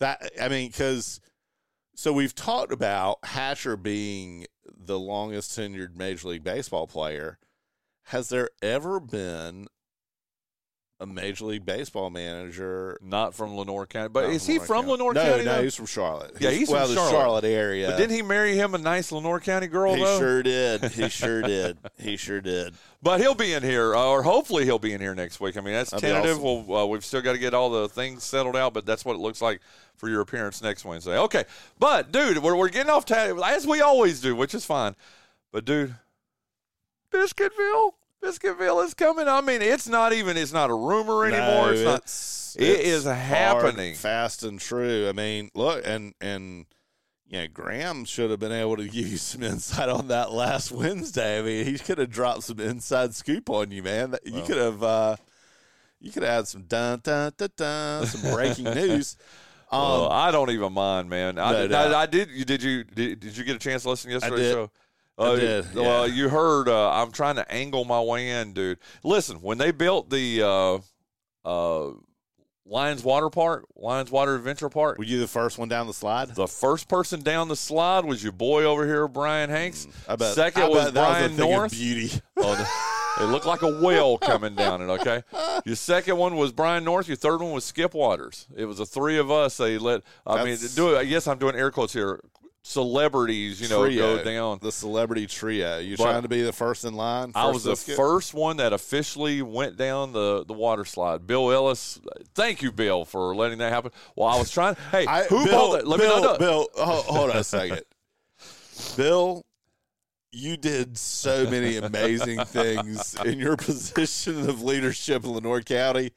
[0.00, 0.30] that.
[0.40, 1.20] I mean, because
[1.94, 4.46] so we've talked about Hatcher being
[4.76, 7.38] the longest tenured Major League Baseball player.
[8.04, 9.68] Has there ever been
[11.00, 12.98] a Major League Baseball manager?
[13.02, 14.90] Not from Lenoir County, but Not is he from County.
[14.92, 15.44] Lenoir no, County?
[15.44, 15.62] No, though?
[15.62, 16.32] he's from Charlotte.
[16.38, 17.10] Yeah, he's well, from the Charlotte.
[17.10, 17.88] Charlotte area.
[17.88, 20.18] But didn't he marry him a nice Lenoir County girl He though?
[20.18, 20.84] sure did.
[20.92, 21.78] He sure did.
[21.98, 22.74] He sure did.
[23.02, 25.56] But he'll be in here, uh, or hopefully he'll be in here next week.
[25.56, 26.44] I mean, that's That'd tentative.
[26.44, 26.66] awesome.
[26.66, 29.14] We'll, uh, we've still got to get all the things settled out, but that's what
[29.14, 29.60] it looks like
[29.96, 31.16] for your appearance next Wednesday.
[31.16, 31.44] Okay,
[31.78, 34.94] but dude, we're, we're getting off as we always do, which is fine.
[35.52, 35.94] But dude,
[37.12, 37.92] Biscuitville,
[38.22, 39.28] Biscuitville is coming.
[39.28, 41.66] I mean, it's not even it's not a rumor anymore.
[41.66, 42.00] No, it's not.
[42.02, 43.94] it's, it's is hard, happening.
[43.94, 45.08] fast and true.
[45.08, 46.66] I mean, look, and and
[47.26, 51.38] yeah, Graham should have been able to give you some insight on that last Wednesday.
[51.38, 54.16] I mean, he could have dropped some inside scoop on you, man.
[54.24, 54.46] You Well.
[54.46, 55.16] could have uh,
[55.98, 59.16] you could have had some dun dun dun dun, some breaking news.
[59.72, 61.38] Um, Well, I don't even mind, man.
[61.38, 61.72] I, No did.
[61.72, 62.28] I, I did.
[62.30, 64.70] You did you did, did you get a chance to listen to yesterday's show?
[65.20, 66.14] Uh, did, Well, yeah.
[66.14, 66.68] you heard.
[66.68, 68.78] Uh, I'm trying to angle my way in, dude.
[69.04, 70.78] Listen, when they built the uh,
[71.48, 71.92] uh,
[72.66, 76.34] Lions Water Park, Lions Water Adventure Park, were you the first one down the slide?
[76.34, 79.86] the first person down the slide was your boy over here, Bryan Hanks.
[80.08, 80.34] I bet.
[80.34, 81.72] Second I was bet that was a Brian of North.
[81.72, 82.10] beauty.
[82.42, 84.86] Oh, it looked like a whale coming down it.
[84.86, 85.22] Okay,
[85.66, 87.06] your second one was Brian North.
[87.08, 88.46] Your third one was Skip Waters.
[88.56, 89.56] It was the three of us.
[89.58, 90.02] They let.
[90.26, 91.06] I That's- mean, do it.
[91.08, 92.20] Yes, I'm doing air quotes here.
[92.62, 94.58] Celebrities, you know, Trio, go down.
[94.60, 95.82] the celebrity trio.
[95.96, 97.32] But- trying to be the first in line.
[97.34, 101.26] I first was the first one that officially went down the, the water slide.
[101.26, 101.98] Bill Ellis,
[102.34, 103.92] thank you, Bill, for letting that happen.
[104.14, 104.76] Well, I was trying.
[104.90, 105.86] Hey, I, who Bill, that?
[105.88, 106.38] Let Bill, me know.
[106.38, 107.80] Bill, ho- hold on a second.
[108.96, 109.42] Bill,
[110.30, 116.12] you did so many amazing things in your position of leadership in Lenoir County.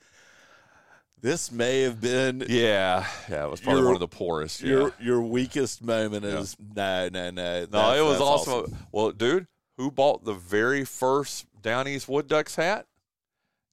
[1.24, 4.62] This may have been Yeah, yeah, it was probably Your- one of the poorest.
[4.62, 4.70] Yeah.
[4.70, 6.26] your your weakest moment.
[6.26, 7.66] Is no, no, no.
[7.72, 8.76] No, it was that's awesome.
[8.92, 9.48] Well, dude,
[9.78, 12.88] who bought the very first Down East Wood Ducks hat?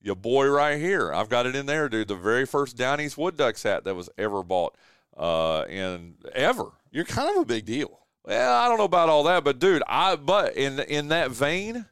[0.01, 1.13] Your boy right here.
[1.13, 2.07] I've got it in there, dude.
[2.07, 4.77] The very first Down East Wood Ducks hat that was ever bought,
[5.17, 6.67] uh, in ever.
[6.93, 7.99] You're kind of a big deal.
[8.25, 11.85] Well, I don't know about all that, but dude, I but in in that vein,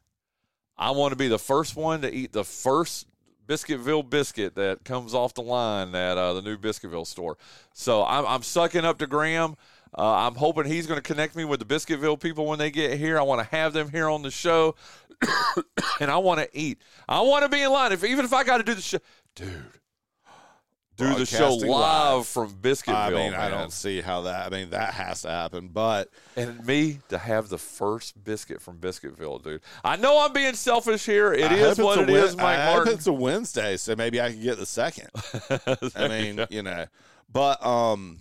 [0.76, 3.07] I want to be the first one to eat the first
[3.48, 7.38] Biscuitville biscuit that comes off the line at uh, the new Biscuitville store.
[7.72, 9.56] So I'm, I'm sucking up to Graham.
[9.96, 12.98] Uh, I'm hoping he's going to connect me with the Biscuitville people when they get
[12.98, 13.18] here.
[13.18, 14.74] I want to have them here on the show,
[16.00, 16.82] and I want to eat.
[17.08, 17.92] I want to be in line.
[17.92, 18.98] If even if I got to do the show,
[19.34, 19.80] dude,
[20.98, 22.26] do the show live, live.
[22.26, 22.94] from Biscuitville.
[22.94, 24.46] I mean, I don't see how that.
[24.46, 25.68] I mean, that has to happen.
[25.68, 29.62] But and me to have the first biscuit from Biscuitville, dude.
[29.84, 31.32] I know I'm being selfish here.
[31.32, 32.94] It I is what it a is, Mike I Martin.
[32.94, 35.08] it's a Wednesday, so maybe I can get the second.
[35.96, 36.86] I mean, you know,
[37.32, 38.20] but um,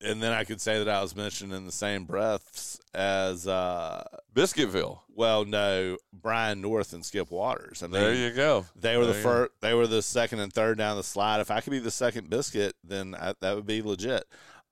[0.00, 4.04] and then I could say that I was mentioned in the same breaths as uh,
[4.34, 5.00] Biscuitville.
[5.14, 7.82] well, no, Brian North and Skip Waters.
[7.82, 8.66] I mean, There you go.
[8.76, 9.52] They were the There you first.
[9.60, 11.40] They were the second and third down the slide.
[11.40, 14.24] If I could be the second biscuit, then I, that would be legit.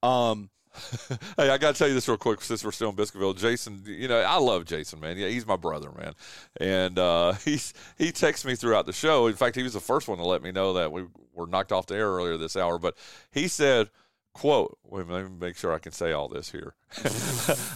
[0.02, 0.50] Um,
[1.36, 3.36] Hey, I got to tell you this real quick since we're still in Biscuitville.
[3.36, 5.16] Jason, you know, I love Jason, man.
[5.16, 6.12] Yeah, he's my brother, man.
[6.60, 9.26] And uh, he's he texts me throughout the show.
[9.26, 11.72] In fact, he was the first one to let me know that we were knocked
[11.72, 12.78] off the air earlier this hour.
[12.78, 12.96] But
[13.30, 13.90] he said,
[14.36, 16.74] "quote Wait, let me make sure I can say all this here.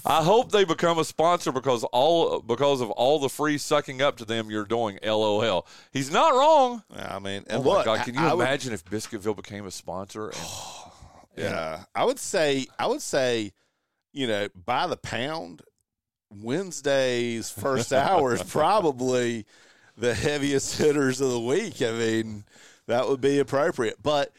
[0.07, 4.17] I hope they become a sponsor because all because of all the free sucking up
[4.19, 4.99] to them you're doing.
[5.05, 5.67] LOL.
[5.93, 6.83] He's not wrong.
[6.95, 9.71] I mean, Oh my God, can you I- I would- imagine if Biscuitville became a
[9.71, 10.29] sponsor?
[10.31, 10.39] And,
[11.37, 11.85] Yeah.
[11.95, 13.53] I would say I would say,
[14.13, 15.63] you know, by the pound,
[16.31, 19.47] Wednesday's first hour is probably
[19.97, 21.81] the heaviest hitters of the week.
[21.83, 22.45] I mean,
[22.87, 23.97] that would be appropriate.
[24.03, 24.33] But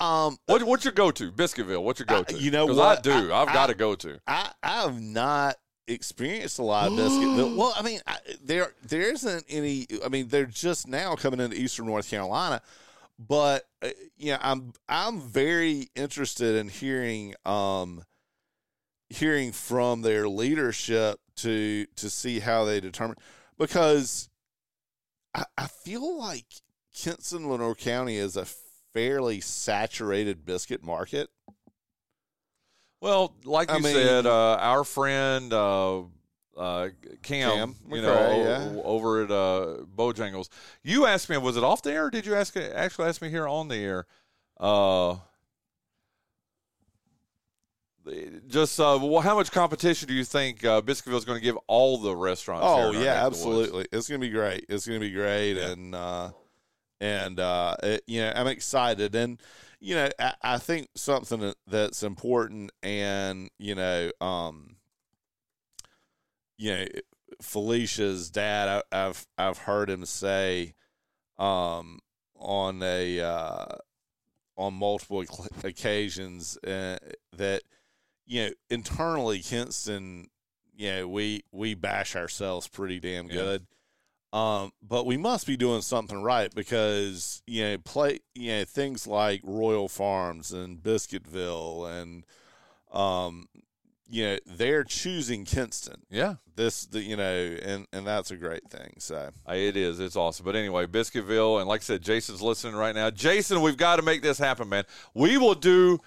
[0.00, 1.30] um What, what's your go to?
[1.30, 1.82] Biscuitville.
[1.82, 2.36] What's your go to?
[2.36, 2.98] You know what?
[2.98, 3.32] I do.
[3.32, 4.18] I- have got to go to.
[4.26, 7.50] I I have not experienced a lot of Biscuitville.
[7.56, 9.86] well, I mean, I, there there isn't any.
[10.04, 12.62] I mean, they're just now coming into Eastern North Carolina,
[13.18, 18.04] but uh, yeah, I'm I'm very interested in hearing um
[19.10, 23.16] hearing from their leadership to to see how they determine
[23.58, 24.28] because
[25.34, 26.46] I, I feel like
[26.94, 28.46] Kinston Lenoir County is a
[28.92, 31.28] fairly saturated biscuit market.
[33.00, 36.02] Well, like I you mean- said, uh, our friend uh,
[36.56, 36.88] uh,
[37.22, 38.42] Cam, Cam you know,
[38.74, 38.80] yeah.
[38.82, 40.48] over at uh, Bojangles.
[40.82, 42.06] You asked me, was it off the air?
[42.06, 44.06] Or did you ask actually ask me here on the air?
[44.58, 45.16] Uh,
[48.48, 51.56] just uh, well, how much competition do you think uh, Biscuitville is going to give
[51.66, 52.66] all the restaurants?
[52.66, 53.68] Oh yeah, neck of the woods?
[53.68, 53.86] absolutely.
[53.92, 54.66] It's gonna be great.
[54.68, 56.30] It's gonna be great, and uh,
[57.00, 59.40] and uh, it, you know I'm excited, and
[59.80, 64.76] you know I, I think something that's important, and you know um,
[66.60, 66.84] you know,
[67.40, 70.74] Felicia's dad, I, I've I've heard him say,
[71.38, 72.00] um,
[72.36, 73.76] on a uh,
[74.56, 75.24] on multiple
[75.64, 76.98] occasions uh,
[77.34, 77.62] that
[78.26, 80.28] you know internally Kinston,
[80.76, 83.58] you know, we we bash ourselves pretty damn Yeah.
[84.32, 89.06] Um, but we must be doing something right because you know play you know things
[89.06, 92.24] like Royal Farms and Biscuitville and
[92.92, 93.48] um
[94.08, 96.02] you know they're choosing Kinston.
[96.10, 98.94] Yeah, This the you know and and that's a great thing.
[98.98, 99.98] So Uh, It is.
[99.98, 100.44] It's awesome.
[100.44, 103.10] But anyway, Biscuitville, and like I said, Jason's listening right now.
[103.10, 104.84] Jason, we've got to make this happen, man.
[105.14, 105.98] We will do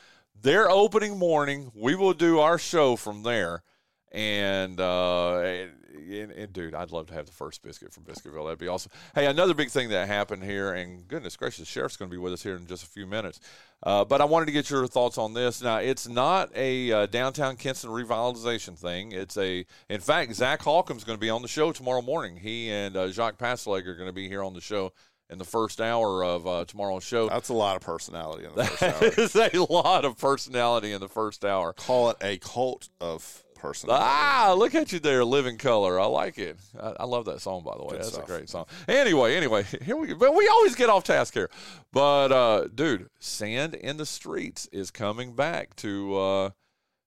[0.41, 1.71] their opening morning.
[1.75, 3.63] We will do our show from there.
[4.11, 8.45] And, uh, and, and, dude, I'd love to have the first biscuit from Biscuitville.
[8.45, 8.91] That'd be awesome.
[9.13, 12.19] Hey, another big thing that happened here, and goodness gracious, the sheriff's going to be
[12.19, 13.39] with us here in just a few minutes.
[13.83, 15.61] Uh, but I wanted to get your thoughts on this.
[15.61, 19.11] Now, it's not a uh, downtown Kinston revitalization thing.
[19.11, 22.37] It's a, in fact, Zach Holcomb's going to be on the show tomorrow morning.
[22.37, 24.93] He and uh, Jacques Pasleg are going to be here on the show
[25.29, 27.27] in the first hour of uh, tomorrow's show.
[27.27, 29.09] that's a lot of personality in the first hour.
[29.09, 31.73] That is a lot of personality in the first hour.
[31.73, 34.05] Call it a cult of personality.
[34.05, 35.99] Ah, look at you there, living color.
[35.99, 36.59] I like it.
[36.79, 37.91] I, I love that song, by the way.
[37.91, 38.25] Good That's stuff.
[38.25, 38.65] a great song.
[38.87, 40.13] Anyway, anyway, here we.
[40.13, 41.49] But we always get off task here.
[41.91, 46.49] But uh, dude, sand in the streets is coming back to uh,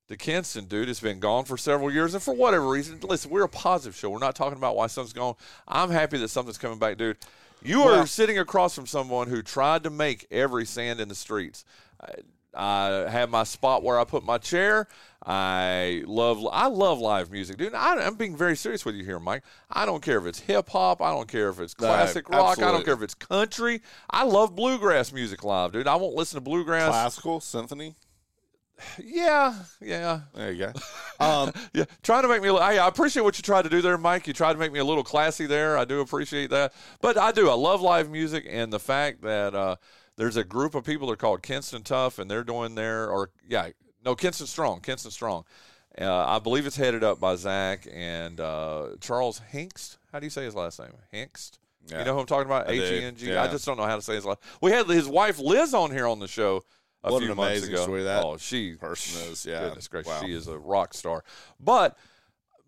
[0.08, 0.88] to Kinston, dude.
[0.88, 4.08] It's been gone for several years, and for whatever reason, listen, we're a positive show.
[4.10, 5.34] We're not talking about why something's gone.
[5.68, 7.18] I'm happy that something's coming back, dude.
[7.62, 11.14] You are Well- sitting across from someone who tried to make every sand in the
[11.14, 11.64] streets.
[12.00, 12.14] I,
[12.56, 14.88] I have my spot where I put my chair.
[15.24, 17.74] I love I love live music, dude.
[17.74, 19.42] I, I'm being very serious with you here, Mike.
[19.68, 21.02] I don't care if it's hip hop.
[21.02, 22.62] I don't care if it's No, classic rock.
[22.62, 23.82] I don't care if it's country.
[24.08, 25.88] I love bluegrass music live, dude.
[25.88, 26.88] I won't listen to bluegrass.
[26.88, 27.96] Classical symphony.
[29.02, 30.72] Yeah, yeah, There you go.
[31.18, 31.86] Um, yeah.
[32.02, 32.50] Trying to make me.
[32.50, 34.26] I, I appreciate what you tried to do there, Mike.
[34.26, 35.78] You tried to make me a little classy there.
[35.78, 36.74] I do appreciate that.
[37.00, 37.48] But I do.
[37.48, 39.76] I love live music and the fact that uh,
[40.16, 43.30] there's a group of people that are called Kinston Tough, and they're doing their or
[43.48, 43.70] yeah,
[44.04, 45.44] no Kinston Strong, Kinston Strong.
[45.98, 49.96] Uh, I believe it's headed up by Zach and uh, Charles Hinkst.
[50.12, 50.90] How do you say his last name?
[51.12, 51.58] Hinkst.
[51.88, 52.00] Yeah.
[52.00, 52.68] You know who I'm talking about?
[52.68, 53.34] H E N G.
[53.34, 54.40] I just don't know how to say his last.
[54.60, 56.64] We had his wife Liz on here on the show
[57.04, 57.76] a What few an months ago.
[57.82, 59.46] story that oh, she person is.
[59.46, 59.60] Yeah.
[59.66, 60.20] Goodness gracious, Wow.
[60.22, 61.22] she is a rock star.
[61.60, 61.96] But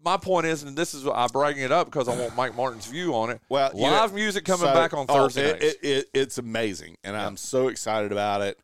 [0.04, 2.86] my point is, and this is I'm bragging it up because I want Mike Martin's
[2.86, 3.40] view on it.
[3.48, 6.96] Well, live know, music coming so- back on oh, Thursday it, it, it, it's amazing,
[7.04, 8.58] and I'm so excited about it.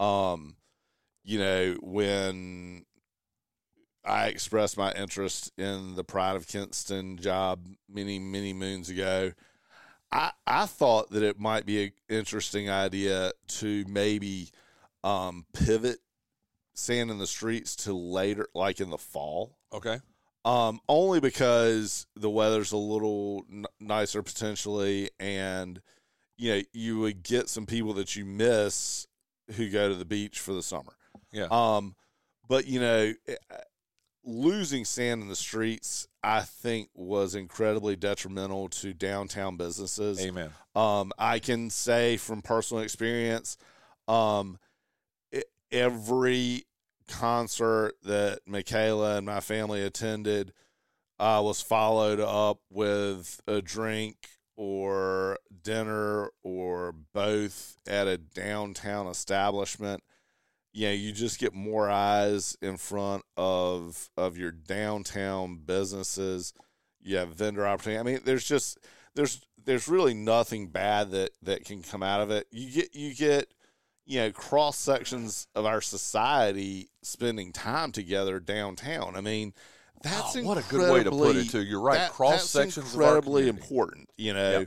[0.00, 0.56] Um,
[1.24, 2.84] you know, when
[4.04, 9.32] I expressed my interest in the Pride of Kinston job many, many moons ago,
[10.10, 14.50] I I thought that it might be an interesting idea to maybe
[15.04, 15.98] um, pivot
[16.74, 19.58] sand in the streets to later, like in the fall.
[19.72, 20.00] okay.
[20.44, 25.80] Um, only because the weather's a little n- nicer potentially, and
[26.36, 29.06] you know you would get some people that you miss
[29.56, 30.94] who go to the beach for the summer.
[31.32, 31.46] Yeah.
[31.50, 31.94] Um,
[32.48, 33.34] but you know, eh,
[34.24, 40.20] losing sand in the streets, I think, was incredibly detrimental to downtown businesses.
[40.24, 40.50] Amen.
[40.74, 43.56] Um, I can say from personal experience,
[44.08, 44.58] um,
[45.72, 46.64] every
[47.12, 50.52] concert that Michaela and my family attended
[51.18, 54.16] uh, was followed up with a drink
[54.56, 60.02] or dinner or both at a downtown establishment.
[60.72, 66.54] You know, you just get more eyes in front of of your downtown businesses.
[67.02, 68.00] You have vendor opportunity.
[68.00, 68.78] I mean, there's just
[69.14, 72.46] there's there's really nothing bad that that can come out of it.
[72.50, 73.52] You get you get
[74.04, 79.16] you know cross sections of our society spending time together downtown.
[79.16, 79.52] I mean,
[80.02, 81.62] that's Oh, what a good way to put it, too.
[81.62, 81.98] You're right.
[81.98, 84.10] that- Cross sections incredibly important.
[84.16, 84.66] You know,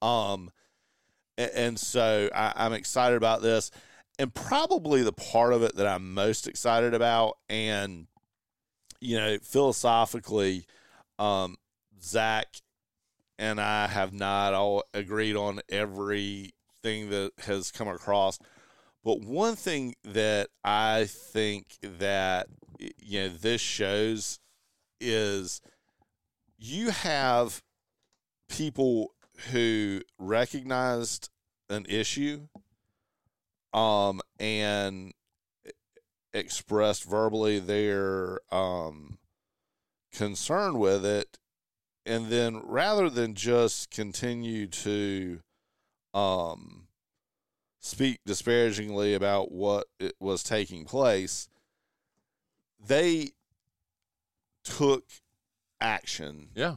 [0.00, 0.50] um,
[1.38, 3.70] a- and, so I, I'm excited about this,
[4.18, 8.06] and probably the part of it that I'm most excited about, and
[9.00, 10.64] you know, philosophically,
[11.18, 11.56] um,
[12.00, 12.46] Zach
[13.38, 18.38] and I have not all agreed on everything that has come across.
[19.04, 22.46] But one thing that I think that
[22.98, 24.38] you know this shows
[25.00, 25.60] is
[26.58, 27.62] you have
[28.48, 29.14] people
[29.50, 31.30] who recognized
[31.68, 32.46] an issue
[33.72, 35.12] um and
[36.34, 39.18] expressed verbally their um
[40.12, 41.38] concern with it
[42.04, 45.40] and then rather than just continue to
[46.14, 46.81] um
[47.84, 51.48] speak disparagingly about what it was taking place
[52.84, 53.30] they
[54.64, 55.04] took
[55.80, 56.48] action.
[56.54, 56.76] Yeah.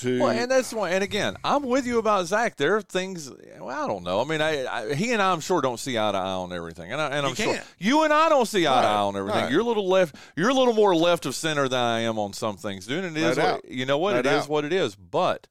[0.00, 0.90] To Well, and that's why.
[0.90, 2.56] And again, I'm with you about Zach.
[2.56, 3.30] There are things.
[3.60, 4.20] Well, I don't know.
[4.20, 6.52] I mean, I, I he and I, I'm sure, don't see eye to eye on
[6.52, 8.94] everything, and, I, and I'm You sure you and I don't see eye to eye
[8.96, 9.42] on everything.
[9.42, 9.52] right.
[9.52, 10.16] You're a little left.
[10.36, 13.04] You're a little more left of center than I am on some things, dude.
[13.04, 13.62] And it No is doubt.
[13.62, 14.32] what, you know what No it is.
[14.32, 14.48] doubt.
[14.48, 14.96] What it is.
[14.96, 15.46] But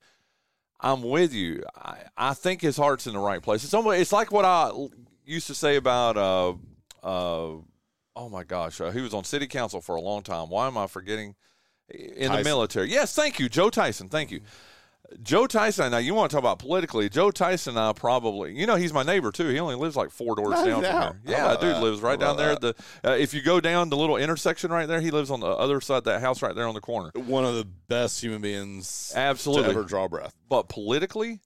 [0.83, 1.63] I'm with you.
[1.75, 3.63] I, I think his heart's in the right place.
[3.63, 4.71] It's almost, It's like what I
[5.25, 6.17] used to say about.
[6.17, 6.49] Uh,
[7.01, 7.57] uh,
[8.15, 10.49] oh my gosh, uh, he was on city council for a long time.
[10.49, 11.35] Why am I forgetting?
[11.89, 12.89] In the military.
[12.89, 14.09] Yes, thank you, Joe Tyson.
[14.09, 14.41] Thank you.
[15.21, 15.91] Joe Tyson.
[15.91, 17.09] Now you want to talk about politically?
[17.09, 17.77] Joe Tyson.
[17.77, 19.47] And I probably, you know, he's my neighbor too.
[19.49, 21.35] He only lives like four doors No down from here.
[21.37, 21.81] Yeah, dude that?
[21.83, 22.51] lives right down there.
[22.51, 25.31] about At the uh, if you go down the little intersection right there, he lives
[25.31, 27.11] on the other side of that house right there on the corner.
[27.15, 29.65] one of the best human beings Absolutely.
[29.65, 30.33] to ever draw breath.
[30.49, 31.41] But politically,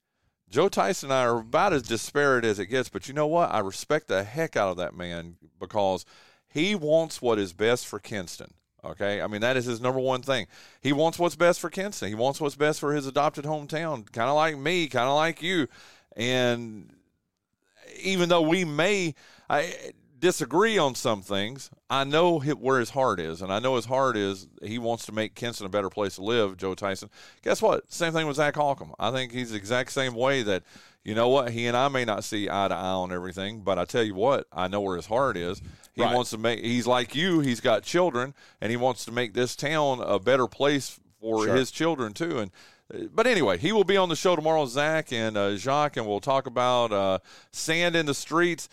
[0.49, 2.89] Joe Tyson and I are about as disparate as it gets.
[2.89, 3.51] But you know what?
[3.51, 6.05] I respect the heck out of that man because
[6.47, 8.53] he wants what is best for Kinston.
[8.88, 10.47] Okay, I mean that is his number one thing.
[10.81, 12.07] He wants what's best for Kinston.
[12.07, 15.41] He wants what's best for his adopted hometown, kind of like me, kind of like
[15.41, 15.67] you.
[16.15, 16.93] And
[18.01, 19.13] even though we may
[19.49, 19.73] I,
[20.19, 24.17] disagree on some things, I know where his heart is, and I know his heart
[24.17, 26.57] is he wants to make Kinston a better place to live.
[26.57, 27.09] Joe Tyson.
[27.43, 27.91] Guess what?
[27.91, 28.93] Same thing with Zach Holcomb.
[28.99, 30.63] I think he's the exact same way that.
[31.03, 31.51] You know what?
[31.51, 34.13] He and I may not see eye to eye on everything, but I tell you
[34.13, 35.61] what, I know where his heart is.
[35.97, 36.15] He Right.
[36.15, 36.59] wants to make.
[36.63, 37.41] He's like you.
[37.41, 41.55] He's got children, and he wants to make this town a better place for Sure.
[41.55, 42.39] his children too.
[42.39, 42.51] And
[43.13, 46.21] but anyway, he will be on the show tomorrow, Zach and uh, Jacques, and we'll
[46.21, 47.17] talk about uh,
[47.51, 48.69] sand in the streets.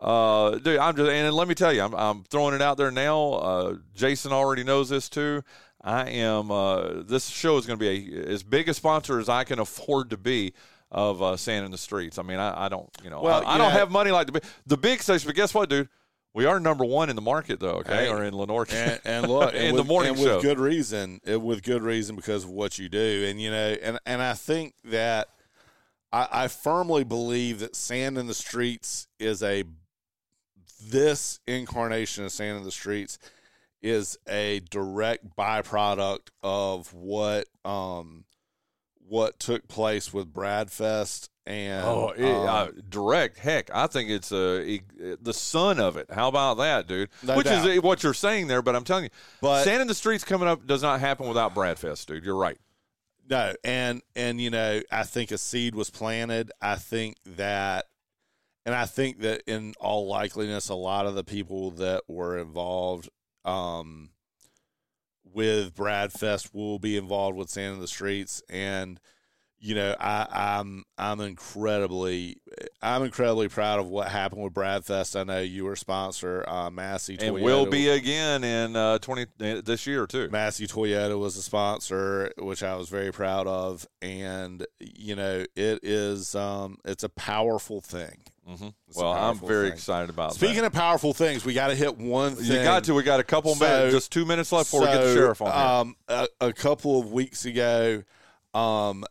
[0.00, 2.90] Uh, dude, I'm just and let me tell you, I'm, I'm throwing it out there
[2.90, 3.32] now.
[3.34, 5.42] Uh, Jason already knows this too.
[5.82, 6.50] I am.
[6.50, 9.58] Uh, this show is going to be a, as big a sponsor as I can
[9.60, 10.52] afford to be
[10.90, 12.18] of uh, sand in the streets.
[12.18, 14.26] I mean, I, I don't, you know, Well, I, I don't know- have money like
[14.26, 15.26] the big, the big station.
[15.28, 15.88] But guess what, dude?
[16.34, 17.76] We are number one in the market, though.
[17.76, 20.34] Okay, Hey, or in Lenoir, and, and look, in and the with, morning and show.
[20.36, 23.98] with good reason, with good reason because of what you do, and you know, and
[24.04, 25.28] and I think that
[26.12, 29.62] I, I firmly believe that sand in the streets is a
[30.88, 33.18] this incarnation of sand in the streets
[33.80, 38.24] is a direct byproduct of what um
[39.06, 43.38] what took place with Bradfest and Oh, it, um, uh, direct.
[43.38, 44.80] Heck, I think it's uh, e-
[45.20, 46.10] the son of it.
[46.10, 47.10] How about that, dude?
[47.22, 47.66] No Which doubt.
[47.68, 48.62] is uh, what you're saying there.
[48.62, 51.54] But I'm telling you, But- Sand in the Streets coming up does not happen without
[51.54, 52.24] Bradfest, dude.
[52.24, 52.58] You're right.
[53.28, 56.52] No, and and you know, I think a seed was planted.
[56.60, 57.86] I think that,
[58.66, 63.08] and I think that in all likeliness, a lot of the people that were involved
[63.46, 64.10] um,
[65.32, 69.00] with Bradfest will be involved with Sand in the Streets, and
[69.64, 70.26] you know, I,
[70.60, 72.36] I'm I'm incredibly
[72.82, 75.18] I'm incredibly proud of what happened with Bradfest.
[75.18, 78.98] I know you were a sponsor, uh, Massey, And Toyota will be again in uh,
[78.98, 80.28] 20 uh, this year too.
[80.30, 85.80] Massey Toyota was a sponsor, which I was very proud of, and you know it
[85.82, 88.18] is um, it's a powerful thing.
[88.46, 89.72] hmm Well, I'm very thing.
[89.78, 90.36] excited about that.
[90.36, 90.66] Speaking that.
[90.66, 92.44] of powerful things, we got to hit one thing.
[92.52, 92.92] you got to.
[92.92, 95.40] We got a couple So- minutes, just two minutes left before we get the sheriff
[95.40, 95.80] on.
[95.80, 98.02] Um, a, a couple of weeks ago,
[98.52, 99.04] um,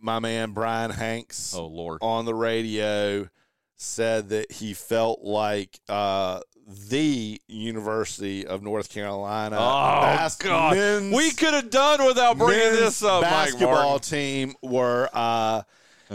[0.00, 1.98] my man Bryan Hanks oh Lord.
[2.02, 3.28] on the radio
[3.76, 6.40] said that he felt like uh,
[6.88, 12.72] the University of North Carolina Oh bas- God, men's- we could have done without bringing
[12.72, 15.62] this up, basketball team were uh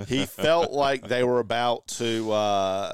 [0.08, 2.94] he felt like they were about to uh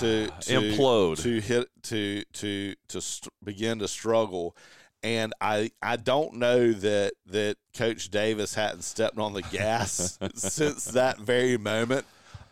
[0.00, 1.22] to, to Implode.
[1.22, 4.56] to hit to to to st- begin to struggle
[5.04, 10.86] and I I don't know that that coach Davis hadn't stepped on the gas since
[10.86, 12.06] that very moment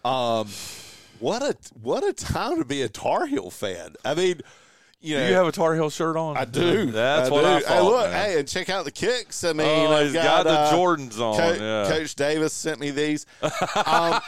[0.04, 0.46] um
[1.18, 4.40] what a what a time to be a Tar Heel fan I mean
[5.00, 6.36] you know Do you have a Tar Heel shirt on?
[6.36, 6.86] I do.
[6.92, 7.46] That's I what do.
[7.48, 8.24] I Hey, look, man.
[8.30, 9.42] hey, and check out the kicks.
[9.42, 11.88] I mean, Oh, I've he's got the uh, Jordans on, Co- yeah.
[11.90, 13.26] Coach Davis sent me these.
[13.84, 14.20] Um,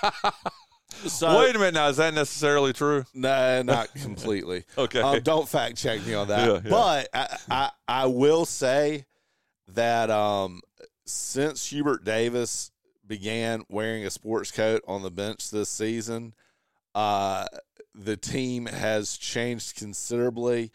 [1.09, 1.89] so, Wait a minute now.
[1.89, 3.05] Is that necessarily true?
[3.15, 4.65] No, not completely.
[4.79, 5.01] Okay.
[5.01, 6.49] Um, don't fact check me on that.
[6.49, 6.71] Yeah, yeah.
[6.71, 9.05] But I, I, I will say
[9.69, 10.61] that um,
[11.07, 12.71] since Hubert Davis
[13.07, 16.35] began wearing a sports coat on the bench this season,
[16.95, 17.47] uh,
[17.95, 20.71] the team has changed considerably.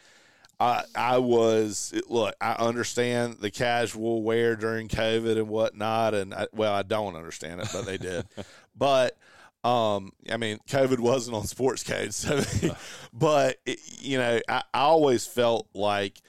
[0.60, 2.36] I, I was look.
[2.42, 7.62] I understand the casual wear during COVID and whatnot, and I, well, I don't understand
[7.62, 8.26] it, but they did.
[8.76, 9.18] but
[9.64, 12.42] um, I mean, COVID wasn't on sports codes, so
[13.14, 16.22] but it, you know, I, I always felt like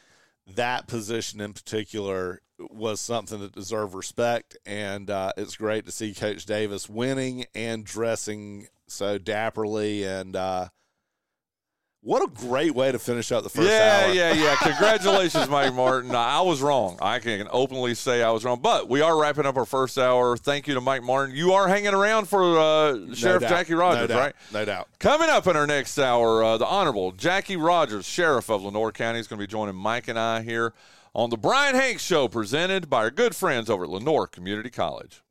[0.55, 6.12] that position in particular was something that deserved respect, and uh, it's great to see
[6.12, 10.37] Coach Davis winning and dressing so dapperly and.
[10.37, 10.68] Uh,
[12.03, 14.14] What a great way to finish out the first yeah, hour.
[14.14, 14.42] yeah, yeah.
[14.42, 14.57] Yeah.
[14.57, 16.14] Congratulations, Mike Martin.
[16.14, 16.96] I was wrong.
[17.03, 18.61] I can openly say I was wrong.
[18.62, 20.38] But we are wrapping up our first hour.
[20.38, 21.36] Thank you to Mike Martin.
[21.36, 23.51] You are hanging around for uh, Sheriff doubt.
[23.51, 24.18] Jackie Rogers, doubt.
[24.18, 24.34] right?
[24.51, 24.88] No doubt.
[24.98, 29.18] Coming up in our next hour, uh, the Honorable Jackie Rogers, Sheriff of Lenoir County,
[29.18, 30.72] is going to be joining Mike and I here
[31.14, 35.22] on the Bryan Hanks Show, presented by our good friends over at Lenoir Community College.